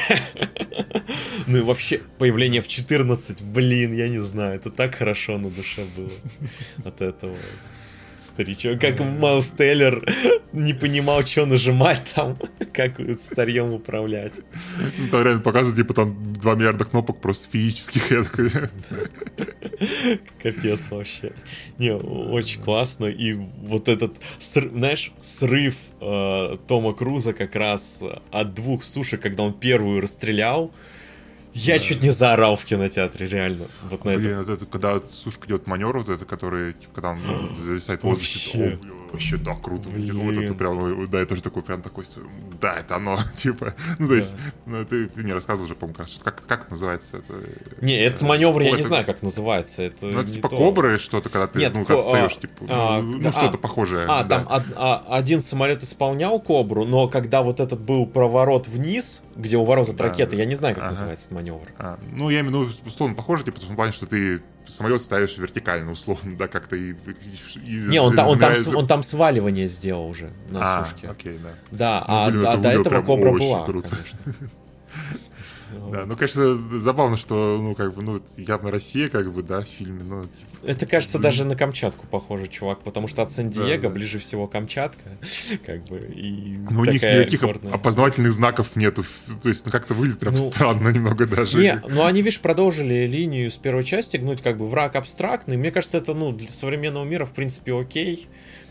Ну 1.47 1.59
и 1.59 1.61
вообще, 1.61 2.01
появление 2.17 2.61
F-14, 2.61 3.43
блин, 3.43 3.93
я 3.93 4.09
не 4.09 4.17
знаю, 4.19 4.55
это 4.55 4.71
так 4.71 4.95
хорошо 4.95 5.37
на 5.37 5.49
душе 5.51 5.83
было 5.95 6.09
от 6.83 7.01
этого. 7.01 7.35
Старичок, 8.35 8.81
как 8.81 8.99
Маус 8.99 9.51
Теллер 9.51 10.03
не 10.51 10.73
понимал, 10.73 11.25
что 11.25 11.45
нажимать 11.45 12.01
там, 12.13 12.37
как 12.73 12.99
старьем 13.17 13.71
управлять. 13.71 14.41
Ну, 14.97 15.07
там 15.09 15.23
реально 15.23 15.39
показывают, 15.39 15.77
типа, 15.77 15.93
там 15.93 16.33
2 16.33 16.55
миллиарда 16.55 16.83
кнопок 16.83 17.21
просто 17.21 17.49
физических. 17.49 18.11
Я 18.11 18.23
такой, 18.23 18.49
Капец 20.43 20.81
вообще. 20.89 21.31
Не, 21.77 21.93
очень 21.95 22.61
классно. 22.61 23.05
И 23.05 23.35
вот 23.35 23.87
этот, 23.87 24.17
знаешь, 24.37 25.13
срыв 25.21 25.75
э, 26.01 26.57
Тома 26.67 26.93
Круза 26.93 27.31
как 27.31 27.55
раз 27.55 28.01
от 28.31 28.53
двух 28.53 28.83
сушек, 28.83 29.21
когда 29.21 29.43
он 29.43 29.53
первую 29.53 30.01
расстрелял, 30.01 30.73
я 31.55 31.79
чуть 31.79 32.03
не 32.03 32.09
заорал 32.11 32.57
в 32.57 32.65
кинотеатре, 32.65 33.27
реально. 33.27 33.65
Вот 33.89 34.03
на 34.03 34.09
это. 34.11 34.19
Блин, 34.19 34.37
вот 34.39 34.49
это, 34.49 34.65
когда 34.65 34.99
сушка 34.99 35.47
идет 35.47 35.67
маневр, 35.67 35.97
вот 35.99 36.09
это, 36.09 36.25
который, 36.25 36.73
типа, 36.73 36.93
когда 36.95 37.09
он 37.11 37.19
ну, 37.25 37.55
зависает 37.55 38.01
в 38.01 38.03
воздухе, 38.03 38.59
Вообще. 38.59 38.79
о, 38.83 39.11
вообще 39.13 39.37
так 39.37 39.61
круто. 39.61 39.87
выглядит. 39.89 40.13
Вот 40.15 40.31
это 40.31 40.39
Блин. 40.41 40.55
прям, 40.55 41.05
да, 41.09 41.19
я 41.21 41.25
тоже 41.25 41.41
такой, 41.41 41.63
прям 41.63 41.81
такой, 41.81 42.03
да, 42.59 42.73
это 42.79 42.97
оно, 42.97 43.17
типа, 43.37 43.73
ну, 43.99 44.09
то 44.09 44.15
есть, 44.15 44.35
ну, 44.65 44.83
ты, 44.83 45.07
ты 45.07 45.21
мне 45.23 45.33
рассказывал 45.33 45.67
же, 45.69 45.75
по-моему, 45.75 45.97
как, 46.23 46.45
как 46.45 46.61
это 46.63 46.71
называется 46.71 47.17
это? 47.19 47.33
Не, 47.81 47.97
этот 48.03 48.21
маневр 48.21 48.61
я 48.61 48.71
не 48.71 48.79
это- 48.79 48.87
знаю, 48.89 49.05
как 49.05 49.21
называется. 49.23 49.81
Это 49.83 50.07
Ну, 50.07 50.19
это 50.19 50.29
не 50.29 50.35
типа 50.35 50.49
то. 50.49 50.57
кобры 50.57 50.97
что-то, 50.99 51.29
когда 51.29 51.47
ты, 51.47 51.59
Нет, 51.59 51.73
ну, 51.73 51.81
ко- 51.81 51.87
когда 51.87 52.01
встаешь, 52.01 52.33
а, 52.35 52.39
типа, 52.41 52.65
а, 52.67 53.01
ну, 53.01 53.17
да, 53.19 53.23
ну, 53.23 53.31
что-то 53.31 53.57
а, 53.57 53.57
похожее. 53.57 54.05
А, 54.09 54.23
да. 54.23 54.39
там 54.39 54.47
од- 54.51 54.73
а, 54.75 55.05
один 55.09 55.41
самолет 55.41 55.83
исполнял 55.83 56.39
кобру, 56.41 56.83
но 56.85 57.07
когда 57.07 57.41
вот 57.43 57.61
этот 57.61 57.79
был 57.79 58.05
проворот 58.05 58.67
вниз, 58.67 59.21
где 59.35 59.57
у 59.57 59.63
ворот 59.63 59.89
от 59.89 59.95
Да. 59.97 60.05
ракеты, 60.05 60.35
я 60.35 60.45
не 60.45 60.55
знаю, 60.55 60.75
как 60.75 60.83
Ага. 60.85 60.91
называется 60.91 61.25
этот 61.25 61.35
маневр. 61.35 61.67
А, 61.77 61.99
ну, 62.11 62.29
я 62.29 62.39
именно, 62.39 62.59
ну, 62.61 62.69
условно, 62.85 63.15
похоже, 63.15 63.43
типа, 63.43 63.59
в 63.59 63.63
том 63.63 63.75
плане, 63.75 63.91
что 63.91 64.05
ты 64.05 64.41
самолет 64.67 65.01
ставишь 65.01 65.37
вертикально, 65.37 65.91
условно, 65.91 66.35
да, 66.37 66.47
как-то 66.47 66.75
и... 66.75 66.91
и 66.93 67.69
Не, 67.87 67.99
он, 67.99 68.15
там, 68.15 68.27
он, 68.27 68.39
там, 68.39 68.53
он 68.75 68.87
там 68.87 69.03
сваливание 69.03 69.67
сделал 69.67 70.07
уже 70.07 70.31
на 70.49 70.79
А, 70.79 70.85
сушке. 70.85 71.07
окей, 71.07 71.37
да. 71.43 71.49
Да, 71.71 72.05
Ну, 72.07 72.13
а, 72.15 72.29
блин, 72.31 72.45
а 72.45 72.49
это 72.53 72.61
до 72.61 72.69
этого 72.69 73.01
кобра 73.03 73.31
была, 73.31 73.65
круто. 73.65 73.89
конечно. 73.89 74.19
Да, 75.91 76.05
ну, 76.05 76.15
конечно, 76.15 76.79
забавно, 76.79 77.17
что, 77.17 77.57
ну, 77.61 77.75
как 77.75 77.93
бы, 77.93 78.01
ну, 78.01 78.21
явно 78.37 78.71
Россия, 78.71 79.09
как 79.09 79.31
бы, 79.31 79.43
да, 79.43 79.61
в 79.61 79.65
фильме, 79.65 80.03
ну, 80.03 80.23
типа, 80.23 80.65
Это, 80.65 80.85
кажется, 80.85 81.19
даже 81.19 81.45
на 81.45 81.55
Камчатку 81.55 82.07
похоже, 82.07 82.47
чувак, 82.47 82.81
потому 82.81 83.07
что 83.07 83.21
от 83.21 83.31
Сан-Диего 83.31 83.75
Да, 83.75 83.81
да. 83.83 83.89
ближе 83.89 84.19
всего 84.19 84.47
Камчатка, 84.47 85.17
как 85.65 85.83
бы, 85.85 85.97
и 86.13 86.57
ну, 86.69 86.81
у 86.81 86.85
них 86.85 87.01
никаких 87.01 87.41
горная. 87.41 87.73
опознавательных 87.73 88.31
знаков 88.31 88.75
нету, 88.75 89.03
то 89.41 89.49
есть, 89.49 89.65
ну, 89.65 89.71
как-то 89.71 89.93
выглядит 89.93 90.19
прям 90.19 90.33
Ну, 90.33 90.51
странно 90.51 90.89
немного 90.89 91.25
даже. 91.25 91.57
Не, 91.57 91.81
ну 91.87 92.03
они, 92.05 92.21
видишь, 92.21 92.39
продолжили 92.39 93.05
линию 93.05 93.49
с 93.51 93.55
первой 93.57 93.83
части 93.83 94.17
гнуть, 94.17 94.41
как 94.41 94.57
бы 94.57 94.67
враг 94.67 94.95
абстрактный. 94.95 95.57
Мне 95.57 95.71
кажется, 95.71 95.97
это, 95.97 96.13
ну, 96.13 96.31
для 96.31 96.47
современного 96.47 97.05
мира, 97.05 97.25
в 97.25 97.33
принципе, 97.33 97.73
окей 97.79 98.27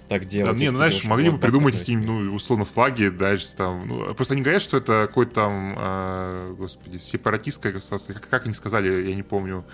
так 0.08 0.22
Да, 0.22 0.28
делать. 0.28 0.56
не, 0.56 0.64
если 0.64 0.72
ну, 0.72 0.78
знаешь, 0.78 1.04
могли 1.04 1.30
бы 1.30 1.38
придумать 1.38 1.78
какие-нибудь, 1.78 2.08
ну, 2.08 2.34
условно, 2.34 2.64
флаги 2.64 3.08
дальше 3.08 3.54
там. 3.56 3.88
Ну, 3.88 4.14
просто 4.14 4.34
они 4.34 4.42
говорят, 4.42 4.62
что 4.62 4.76
это 4.76 5.06
какой-то 5.08 5.34
там, 5.34 5.74
э, 5.78 6.54
господи, 6.58 6.98
сепаратистское 6.98 7.72
государство. 7.72 8.12
Как, 8.12 8.28
как 8.28 8.44
они 8.44 8.54
сказали, 8.54 9.08
я 9.08 9.14
не 9.14 9.22
помню. 9.22 9.64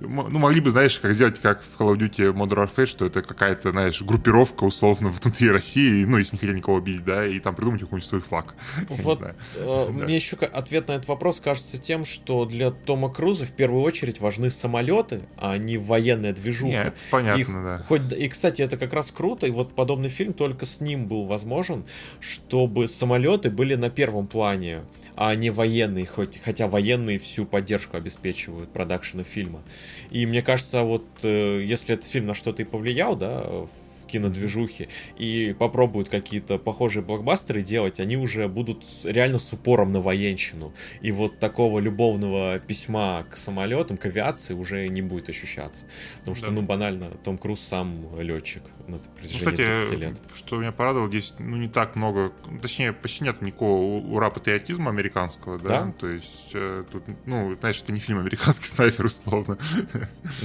Ну, 0.00 0.38
могли 0.38 0.60
бы, 0.60 0.70
знаешь, 0.70 0.98
как 1.00 1.12
сделать, 1.14 1.40
как 1.40 1.62
в 1.62 1.80
Call 1.80 1.94
of 1.94 1.98
Duty 1.98 2.32
Modern 2.32 2.64
Warfare, 2.68 2.86
что 2.86 3.06
это 3.06 3.22
какая-то, 3.22 3.72
знаешь, 3.72 4.00
группировка, 4.02 4.64
условно, 4.64 5.08
внутри 5.22 5.50
России, 5.50 6.04
ну, 6.04 6.18
если 6.18 6.36
не 6.36 6.38
хотели 6.40 6.56
никого 6.58 6.78
обидеть, 6.78 7.04
да, 7.04 7.26
и 7.26 7.40
там 7.40 7.54
придумать 7.54 7.80
какой-нибудь 7.80 8.08
свой 8.08 8.20
флаг. 8.20 8.54
Вот 8.88 9.20
э, 9.22 9.34
Да. 9.56 9.86
мне 9.92 10.16
еще 10.16 10.36
ответ 10.36 10.88
на 10.88 10.92
этот 10.92 11.08
вопрос 11.08 11.40
кажется 11.40 11.78
тем, 11.78 12.04
что 12.04 12.44
для 12.44 12.70
Тома 12.70 13.12
Круза 13.12 13.44
в 13.44 13.50
первую 13.50 13.82
очередь 13.82 14.20
важны 14.20 14.50
самолеты, 14.50 15.22
а 15.36 15.56
не 15.58 15.78
военная 15.78 16.32
движуха. 16.32 16.70
Нет, 16.70 16.96
понятно, 17.10 17.64
да. 17.64 17.84
Хоть, 17.88 18.12
и, 18.12 18.28
кстати, 18.28 18.62
это 18.62 18.76
как 18.76 18.92
раз 18.92 19.10
круто, 19.10 19.46
и 19.46 19.50
вот 19.50 19.74
подобный 19.74 20.08
фильм 20.10 20.32
только 20.32 20.64
с 20.66 20.80
ним 20.80 21.08
был 21.08 21.24
возможен, 21.24 21.84
чтобы 22.20 22.88
самолеты 22.88 23.50
были 23.50 23.74
на 23.74 23.90
первом 23.90 24.26
плане, 24.26 24.82
а 25.20 25.34
не 25.34 25.50
военные, 25.50 26.06
хоть, 26.06 26.38
хотя 26.38 26.68
военные 26.68 27.18
всю 27.18 27.44
поддержку 27.44 27.96
обеспечивают 27.96 28.72
продакшена 28.72 29.24
фильма. 29.24 29.64
И 30.12 30.24
мне 30.26 30.42
кажется, 30.42 30.84
вот 30.84 31.04
э, 31.24 31.60
если 31.64 31.94
этот 31.94 32.06
фильм 32.06 32.26
на 32.26 32.34
что-то 32.34 32.62
и 32.62 32.64
повлиял, 32.64 33.16
да, 33.16 33.40
в 33.40 34.06
кинодвижухе, 34.06 34.86
и 35.18 35.56
попробуют 35.58 36.08
какие-то 36.08 36.56
похожие 36.58 37.02
блокбастеры 37.02 37.62
делать, 37.62 37.98
они 37.98 38.16
уже 38.16 38.46
будут 38.46 38.84
реально 39.02 39.40
с 39.40 39.52
упором 39.52 39.90
на 39.90 40.00
военщину. 40.00 40.72
И 41.00 41.10
вот 41.10 41.40
такого 41.40 41.80
любовного 41.80 42.60
письма 42.60 43.26
к 43.28 43.36
самолетам, 43.36 43.96
к 43.96 44.06
авиации 44.06 44.54
уже 44.54 44.86
не 44.86 45.02
будет 45.02 45.28
ощущаться. 45.28 45.86
Потому 46.20 46.36
что, 46.36 46.46
Да. 46.46 46.52
ну, 46.52 46.62
банально, 46.62 47.10
Том 47.24 47.38
Круз 47.38 47.60
сам 47.60 48.06
летчик 48.20 48.62
на 48.88 48.96
Ну, 48.96 49.02
протяжении 49.16 49.56
30 49.56 49.84
кстати, 49.84 50.00
лет. 50.00 50.20
что 50.34 50.56
меня 50.58 50.72
порадовало, 50.72 51.08
здесь, 51.08 51.34
ну, 51.38 51.56
не 51.56 51.68
так 51.68 51.94
много, 51.96 52.32
точнее, 52.62 52.92
почти 52.92 53.24
нет 53.24 53.42
никакого 53.42 53.80
у- 53.82 54.14
ура-патриотизма 54.14 54.90
американского, 54.90 55.58
да, 55.58 55.84
Да? 55.84 55.92
то 55.92 56.08
есть, 56.08 56.50
э, 56.54 56.84
тут, 56.90 57.04
ну, 57.26 57.54
знаешь, 57.60 57.80
это 57.82 57.92
не 57.92 58.00
фильм 58.00 58.18
«Американский 58.20 58.66
снайпер», 58.66 59.04
условно, 59.06 59.58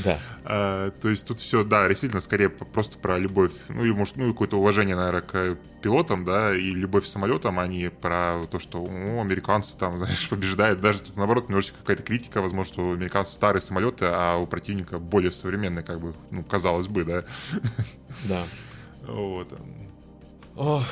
Да. 0.03 0.19
А, 0.43 0.91
то 0.91 1.09
есть 1.09 1.27
тут 1.27 1.39
все, 1.39 1.63
да, 1.63 1.87
действительно, 1.87 2.19
скорее 2.21 2.49
просто 2.49 2.97
про 2.97 3.17
любовь, 3.17 3.51
ну, 3.69 3.83
и, 3.85 3.91
может, 3.91 4.17
ну, 4.17 4.29
и 4.29 4.31
какое-то 4.33 4.57
уважение, 4.57 4.95
наверное, 4.95 5.21
к 5.21 5.57
пилотам, 5.81 6.23
да, 6.25 6.55
и 6.55 6.71
любовь 6.71 7.03
к 7.03 7.07
самолетам, 7.07 7.59
а 7.59 7.67
не 7.67 7.89
про 7.89 8.45
то, 8.49 8.59
что, 8.59 8.81
о, 8.83 9.21
американцы 9.21 9.77
там, 9.77 9.97
знаешь, 9.97 10.27
побеждают, 10.29 10.79
даже 10.81 11.01
тут, 11.01 11.15
наоборот, 11.15 11.49
немножечко 11.49 11.77
какая-то 11.79 12.03
критика, 12.03 12.41
возможно, 12.41 12.73
что 12.73 12.87
у 12.89 12.93
американцев 12.93 13.33
старые 13.35 13.61
самолеты, 13.61 14.05
а 14.09 14.37
у 14.37 14.45
противника 14.47 14.99
более 14.99 15.31
современные, 15.31 15.83
как 15.83 15.99
бы, 16.01 16.13
ну, 16.31 16.43
казалось 16.43 16.87
бы, 16.87 17.03
да, 17.05 17.25
Да. 18.25 18.43
вот. 19.07 19.53
Ох, 20.55 20.85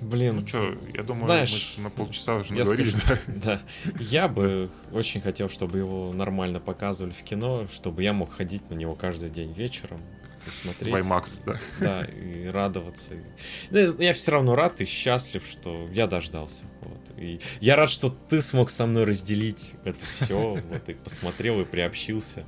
Блин, 0.00 0.40
Ну 0.40 0.46
что, 0.46 0.76
я 0.92 1.02
думаю, 1.02 1.26
знаешь, 1.26 1.74
мы 1.76 1.84
на 1.84 1.90
полчаса 1.90 2.36
уже 2.36 2.52
наговорили. 2.52 2.90
скажу, 2.90 3.20
да. 3.26 3.62
Я 3.98 4.28
бы 4.28 4.70
очень 4.92 5.20
хотел, 5.20 5.48
чтобы 5.48 5.78
его 5.78 6.12
нормально 6.12 6.60
показывали 6.60 7.12
в 7.12 7.22
кино, 7.22 7.66
чтобы 7.72 8.02
я 8.02 8.12
мог 8.12 8.34
ходить 8.34 8.68
на 8.70 8.74
него 8.74 8.94
каждый 8.94 9.30
день 9.30 9.52
вечером 9.52 10.00
и 10.46 10.50
смотреть. 10.50 10.94
IMAX, 10.94 11.42
да. 11.46 11.58
Да, 11.80 12.04
и 12.04 12.46
радоваться. 12.48 13.14
Я 13.70 14.12
все 14.12 14.32
равно 14.32 14.54
рад 14.54 14.80
и 14.80 14.84
счастлив, 14.84 15.46
что 15.46 15.88
я 15.90 16.06
дождался. 16.06 16.64
Вот. 16.82 17.18
И 17.18 17.40
я 17.60 17.76
рад, 17.76 17.88
что 17.88 18.10
ты 18.10 18.42
смог 18.42 18.70
со 18.70 18.86
мной 18.86 19.04
разделить 19.04 19.72
это 19.84 20.04
все, 20.16 20.60
вот, 20.68 20.88
и 20.88 20.94
посмотрел, 20.94 21.60
и 21.60 21.64
приобщился. 21.64 22.44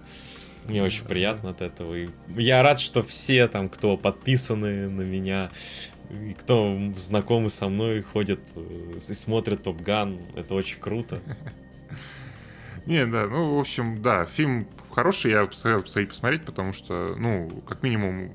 Мне 0.68 0.82
очень 0.82 1.04
приятно 1.04 1.50
от 1.50 1.62
этого. 1.62 1.94
И 1.94 2.08
я 2.36 2.62
рад, 2.62 2.80
что 2.80 3.02
все 3.02 3.46
там, 3.48 3.68
кто 3.68 3.96
подписаны 3.96 4.88
на 4.88 5.02
меня, 5.02 5.50
и 6.10 6.34
кто 6.34 6.78
знакомы 6.96 7.48
со 7.48 7.68
мной, 7.68 8.02
ходят 8.02 8.40
э, 8.54 8.92
и 8.96 9.14
смотрят 9.14 9.62
Топ 9.62 9.80
Ган. 9.80 10.20
Это 10.34 10.54
очень 10.54 10.80
круто. 10.80 11.20
Не, 12.86 13.06
да, 13.06 13.26
ну, 13.26 13.56
в 13.56 13.60
общем, 13.60 14.00
да, 14.00 14.24
фильм 14.24 14.68
хороший, 14.92 15.32
я 15.32 15.44
посоветовал 15.46 15.82
посмотреть, 15.82 16.08
посмотреть, 16.08 16.44
потому 16.44 16.72
что, 16.72 17.14
ну, 17.18 17.62
как 17.68 17.82
минимум, 17.82 18.30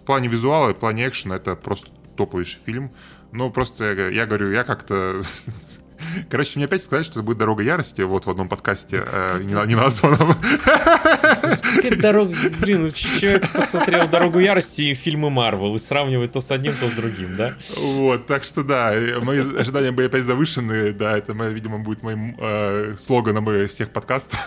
в 0.00 0.04
плане 0.04 0.28
визуала 0.28 0.70
и 0.70 0.74
в 0.74 0.78
плане 0.78 1.06
экшена 1.06 1.36
это 1.36 1.54
просто 1.56 1.90
топовейший 2.16 2.60
фильм. 2.64 2.92
Но 3.32 3.50
просто 3.50 3.84
я, 3.92 4.08
я 4.08 4.26
говорю, 4.26 4.50
я 4.50 4.64
как-то... 4.64 5.20
Короче, 6.30 6.52
мне 6.56 6.66
опять 6.66 6.82
сказали, 6.82 7.04
что 7.04 7.14
это 7.14 7.22
будет 7.22 7.38
«Дорога 7.38 7.62
ярости», 7.62 8.02
вот 8.02 8.26
в 8.26 8.30
одном 8.30 8.48
подкасте, 8.48 9.02
э, 9.10 9.38
не, 9.40 9.54
не 9.66 9.74
названном. 9.74 10.34
Дорога... 11.98 12.34
Блин, 12.60 12.84
ну 12.84 12.90
человек 12.90 13.50
посмотрел 13.52 14.08
«Дорогу 14.08 14.38
ярости» 14.38 14.82
и 14.82 14.94
фильмы 14.94 15.30
Марвел 15.30 15.74
и 15.74 15.78
сравнивает 15.78 16.32
то 16.32 16.40
с 16.40 16.50
одним, 16.50 16.74
то 16.76 16.88
с 16.88 16.92
другим, 16.92 17.36
да? 17.36 17.54
Вот, 17.78 18.26
так 18.26 18.44
что 18.44 18.62
да, 18.62 18.94
мои 19.22 19.40
ожидания 19.40 19.92
были 19.92 20.06
опять 20.06 20.24
завышены, 20.24 20.92
да, 20.92 21.16
это, 21.16 21.32
видимо, 21.32 21.78
будет 21.78 22.02
моим 22.02 22.36
э, 22.38 22.96
слоганом 22.98 23.68
всех 23.68 23.90
подкастов. 23.90 24.38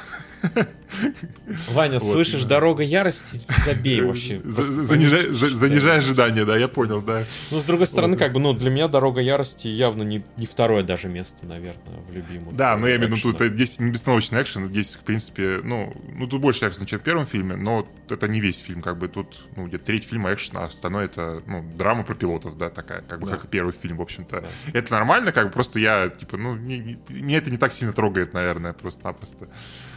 Ваня, 1.71 1.99
Вот, 1.99 2.11
слышишь, 2.13 2.43
да. 2.43 2.49
дорога 2.55 2.83
ярости, 2.83 3.41
забей 3.65 4.01
вообще. 4.01 4.41
За- 4.43 4.63
Просто 4.63 4.83
Занижай, 4.85 5.97
ожидания, 5.97 6.45
да, 6.45 6.57
я 6.57 6.67
понял, 6.67 7.01
да. 7.01 7.23
Ну, 7.51 7.59
с 7.59 7.63
другой 7.63 7.87
стороны, 7.87 8.13
Вот. 8.13 8.19
как 8.19 8.33
бы, 8.33 8.39
ну, 8.39 8.53
для 8.53 8.69
меня 8.69 8.87
дорога 8.87 9.21
ярости 9.21 9.67
явно 9.67 10.03
не, 10.03 10.23
не 10.37 10.45
второе 10.45 10.83
даже 10.83 11.07
место, 11.07 11.45
наверное, 11.45 11.99
в 12.07 12.11
любимых. 12.13 12.55
Да, 12.55 12.75
но 12.77 12.87
я 12.87 12.95
имею 12.97 13.11
в 13.13 13.17
виду, 13.17 13.33
тут 13.33 13.47
здесь 13.53 13.79
не 13.79 13.91
бестановочный 13.91 14.41
экшен, 14.41 14.67
здесь, 14.67 14.95
в 14.95 15.01
принципе, 15.01 15.61
ну, 15.63 15.93
ну, 16.15 16.27
тут 16.27 16.41
больше 16.41 16.67
экшена, 16.67 16.85
чем 16.85 16.99
в 16.99 17.03
первом 17.03 17.25
фильме, 17.25 17.55
но 17.55 17.87
это 18.09 18.27
не 18.27 18.39
весь 18.39 18.57
фильм, 18.59 18.81
как 18.81 18.97
бы, 18.97 19.07
тут, 19.07 19.41
ну, 19.55 19.67
где-то 19.67 19.85
треть 19.85 20.05
фильма 20.05 20.33
экшена, 20.33 20.61
а 20.61 20.65
остальное 20.65 21.05
это, 21.05 21.41
ну, 21.45 21.63
драма 21.77 22.03
про 22.03 22.15
пилотов, 22.15 22.57
да, 22.57 22.69
такая, 22.69 23.01
как 23.01 23.19
бы, 23.19 23.27
Да. 23.27 23.35
как 23.35 23.45
и 23.45 23.47
первый 23.47 23.73
фильм, 23.73 23.97
в 23.97 24.01
общем-то. 24.01 24.41
Да. 24.41 24.47
Это 24.79 24.91
нормально, 24.93 25.31
как 25.31 25.47
бы, 25.47 25.51
просто 25.51 25.79
я, 25.79 26.09
типа, 26.09 26.37
ну, 26.37 26.55
не- 26.55 26.79
не- 26.79 26.99
меня 27.09 27.37
это 27.37 27.51
не 27.51 27.57
так 27.57 27.71
сильно 27.73 27.93
трогает, 27.93 28.33
наверное, 28.33 28.73
просто-напросто. 28.73 29.47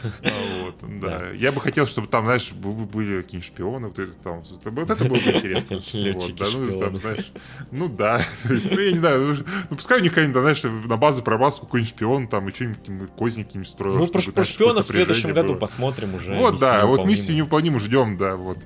Вот, 0.63 0.99
да. 0.99 1.19
Да. 1.19 1.29
Я 1.31 1.51
бы 1.51 1.61
хотел, 1.61 1.85
чтобы 1.87 2.07
там, 2.07 2.25
знаешь, 2.25 2.51
были 2.51 3.21
какие-нибудь 3.21 3.47
шпионы, 3.47 3.87
вот 3.87 3.99
это 3.99 4.13
там, 4.13 4.43
вот 4.43 4.89
это 4.89 5.05
было 5.05 5.15
бы 5.15 5.21
интересно. 5.35 5.81
Вот, 6.13 6.35
да, 6.35 6.45
ну, 6.51 6.79
там, 6.79 6.97
знаешь, 6.97 7.31
ну 7.71 7.87
да, 7.89 8.21
ну 8.45 8.79
я 8.79 8.91
не 8.91 8.97
знаю, 8.97 9.45
ну, 9.69 9.75
пускай 9.75 9.99
у 9.99 10.01
них 10.01 10.11
какая-нибудь, 10.11 10.41
знаешь, 10.41 10.63
на 10.63 10.97
базу 10.97 11.23
пробрался 11.23 11.61
какой-нибудь 11.61 11.89
шпион, 11.89 12.27
там, 12.27 12.49
и 12.49 12.53
что-нибудь 12.53 13.11
козники 13.15 13.47
какие-нибудь 13.47 13.71
строил. 13.71 13.97
Ну, 13.97 14.07
чтобы, 14.07 14.23
про, 14.23 14.31
знаешь, 14.31 14.49
шпионов 14.49 14.85
в 14.85 14.89
следующем 14.89 15.33
году 15.33 15.49
было. 15.49 15.59
посмотрим 15.59 16.15
уже. 16.15 16.33
Вот, 16.35 16.59
да, 16.59 16.73
«Миссию 16.73 16.87
вот 16.87 16.97
невыполнима». 16.97 17.09
миссию 17.09 17.37
невыполнимую 17.37 17.79
ждем, 17.79 18.17
да, 18.17 18.35
вот. 18.35 18.59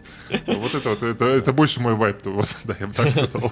Вот 0.47 0.75
это 0.75 0.89
вот, 0.89 1.03
это, 1.03 1.25
это 1.25 1.53
больше 1.53 1.79
мой 1.81 1.95
вайп, 1.95 2.25
вот, 2.25 2.55
да, 2.63 2.75
я 2.79 2.87
бы 2.87 2.93
так 2.93 3.09
сказал. 3.09 3.51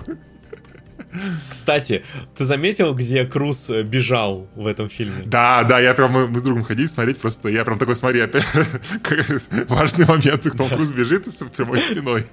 Кстати, 1.50 2.04
ты 2.36 2.46
заметил, 2.46 2.94
где 2.94 3.26
Круз 3.26 3.70
э, 3.70 3.84
бежал 3.84 4.48
в 4.56 4.68
этом 4.68 4.90
фильме? 4.90 5.24
Да, 5.26 5.64
да, 5.64 5.80
я 5.80 5.94
прям, 5.94 6.12
мы, 6.12 6.28
мы 6.28 6.40
с 6.40 6.44
другом 6.44 6.64
ходили 6.64 6.88
смотреть, 6.88 7.18
просто 7.18 7.50
я 7.50 7.64
прям 7.66 7.80
такой, 7.80 7.96
смотри, 7.96 8.22
опять 8.22 8.46
важный 9.70 10.06
момент, 10.06 10.46
Том 10.58 10.70
Круз 10.70 10.92
бежит 10.92 11.28
с 11.28 11.44
прямой 11.46 11.80
спиной. 11.80 12.26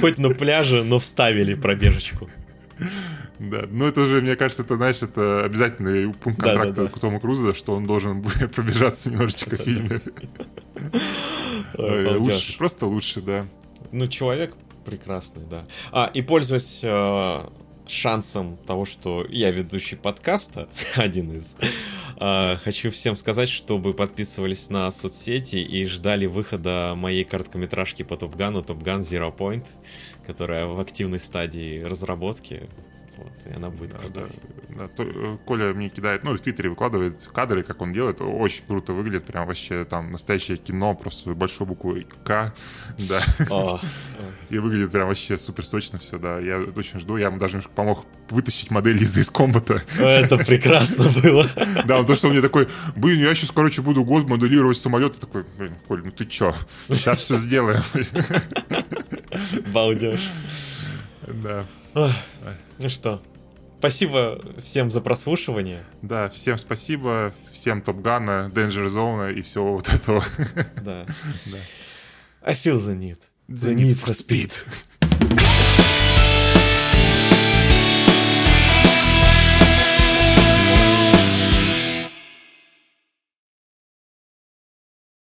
Хоть 0.00 0.18
на 0.18 0.30
пляже, 0.30 0.84
но 0.84 0.98
вставили 0.98 1.54
пробежечку. 1.54 2.28
Да, 3.38 3.66
ну 3.70 3.86
это 3.86 4.00
уже, 4.00 4.20
мне 4.20 4.34
кажется, 4.34 4.62
это, 4.62 4.76
знаешь, 4.76 5.00
это 5.00 5.44
обязательный 5.44 6.12
пункт 6.12 6.40
Да, 6.40 6.46
да, 6.46 6.52
контракта 6.54 6.82
да. 6.84 6.88
к 6.88 6.98
Тому 6.98 7.20
Круза, 7.20 7.54
что 7.54 7.74
он 7.74 7.84
должен 7.84 8.20
будет 8.22 8.54
пробежаться 8.54 9.10
немножечко 9.10 9.56
в 9.56 9.60
фильме. 9.60 10.00
Обалдеж. 11.74 12.18
Лучше, 12.18 12.58
просто 12.58 12.86
лучше, 12.86 13.20
да. 13.20 13.46
Ну, 13.92 14.08
человек 14.08 14.54
прекрасный, 14.84 15.44
да. 15.48 15.66
А, 15.92 16.10
и 16.12 16.22
пользуясь 16.22 16.80
э, 16.82 17.40
шансом 17.88 18.56
того, 18.66 18.84
что 18.84 19.26
я 19.28 19.50
ведущий 19.50 19.96
подкаста, 19.96 20.68
один 20.96 21.36
из, 21.36 21.56
э, 22.20 22.56
хочу 22.56 22.90
всем 22.90 23.16
сказать, 23.16 23.48
чтобы 23.48 23.94
подписывались 23.94 24.70
на 24.70 24.90
соцсети 24.90 25.56
и 25.56 25.86
ждали 25.86 26.26
выхода 26.26 26.94
моей 26.96 27.24
короткометражки 27.24 28.02
по 28.02 28.16
Топгану, 28.16 28.62
Топган 28.62 29.00
Zero 29.00 29.34
Point, 29.36 29.66
которая 30.26 30.66
в 30.66 30.78
активной 30.80 31.20
стадии 31.20 31.80
разработки. 31.80 32.68
Вот, 33.18 33.32
и 33.46 33.52
она 33.52 33.68
будет 33.70 33.90
Да, 33.90 33.98
крутой. 33.98 34.28
да, 34.68 34.74
да. 34.76 34.88
То- 34.88 35.02
э, 35.02 35.38
Коля 35.44 35.72
мне 35.74 35.88
кидает, 35.88 36.22
ну, 36.22 36.34
в 36.36 36.40
Твиттере 36.40 36.70
выкладывает 36.70 37.28
кадры, 37.34 37.62
как 37.64 37.82
он 37.82 37.92
делает. 37.92 38.20
Очень 38.20 38.62
круто 38.66 38.92
выглядит, 38.92 39.24
прям 39.24 39.46
вообще 39.46 39.84
там 39.84 40.12
настоящее 40.12 40.56
кино, 40.56 40.94
просто 40.94 41.34
большой 41.34 41.66
буквой 41.66 42.06
К, 42.24 42.54
да. 43.08 43.20
А, 43.50 43.80
И 44.50 44.58
выглядит 44.58 44.92
прям 44.92 45.08
вообще 45.08 45.36
супер 45.36 45.66
сочно 45.66 45.98
все, 45.98 46.18
да. 46.18 46.38
Я 46.38 46.58
очень 46.60 47.00
жду, 47.00 47.16
я 47.16 47.26
ему 47.26 47.38
даже 47.38 47.54
немножко 47.54 47.72
помог 47.74 48.06
вытащить 48.30 48.70
модель 48.70 49.02
из 49.02 49.16
из 49.16 49.30
комбата. 49.30 49.82
Это 49.98 50.36
прекрасно 50.38 51.04
было. 51.22 51.46
Да, 51.86 51.98
он 51.98 52.06
то, 52.06 52.14
что 52.14 52.28
он 52.28 52.34
мне 52.34 52.42
такой, 52.42 52.68
блин, 52.94 53.18
я 53.20 53.34
сейчас, 53.34 53.50
короче, 53.50 53.82
буду 53.82 54.04
год 54.04 54.28
моделировать 54.28 54.76
самолет. 54.78 55.16
И 55.16 55.20
такой, 55.20 55.44
блин, 55.56 55.74
Коль, 55.88 56.04
ну 56.04 56.10
ты 56.12 56.24
чё? 56.24 56.54
Сейчас 56.88 57.20
все 57.20 57.36
сделаем. 57.36 57.82
Балдеж. 59.72 60.20
Да. 61.26 61.66
Ну 62.80 62.88
что, 62.88 63.20
спасибо 63.78 64.40
всем 64.62 64.90
за 64.90 65.00
прослушивание. 65.00 65.84
Да, 66.02 66.28
всем 66.28 66.56
спасибо, 66.58 67.34
всем 67.52 67.82
Топгана, 67.82 68.50
Danger 68.54 68.86
Zone 68.86 69.34
и 69.34 69.42
всего 69.42 69.74
вот 69.74 69.88
этого. 69.88 70.24
Да. 70.82 71.06
Да. 71.46 71.58
I 72.42 72.54
feel 72.54 72.78
the 72.78 72.96
need. 72.96 73.18
The 73.48 73.74
need 73.74 73.96
for 73.96 74.14
speed. 74.14 74.52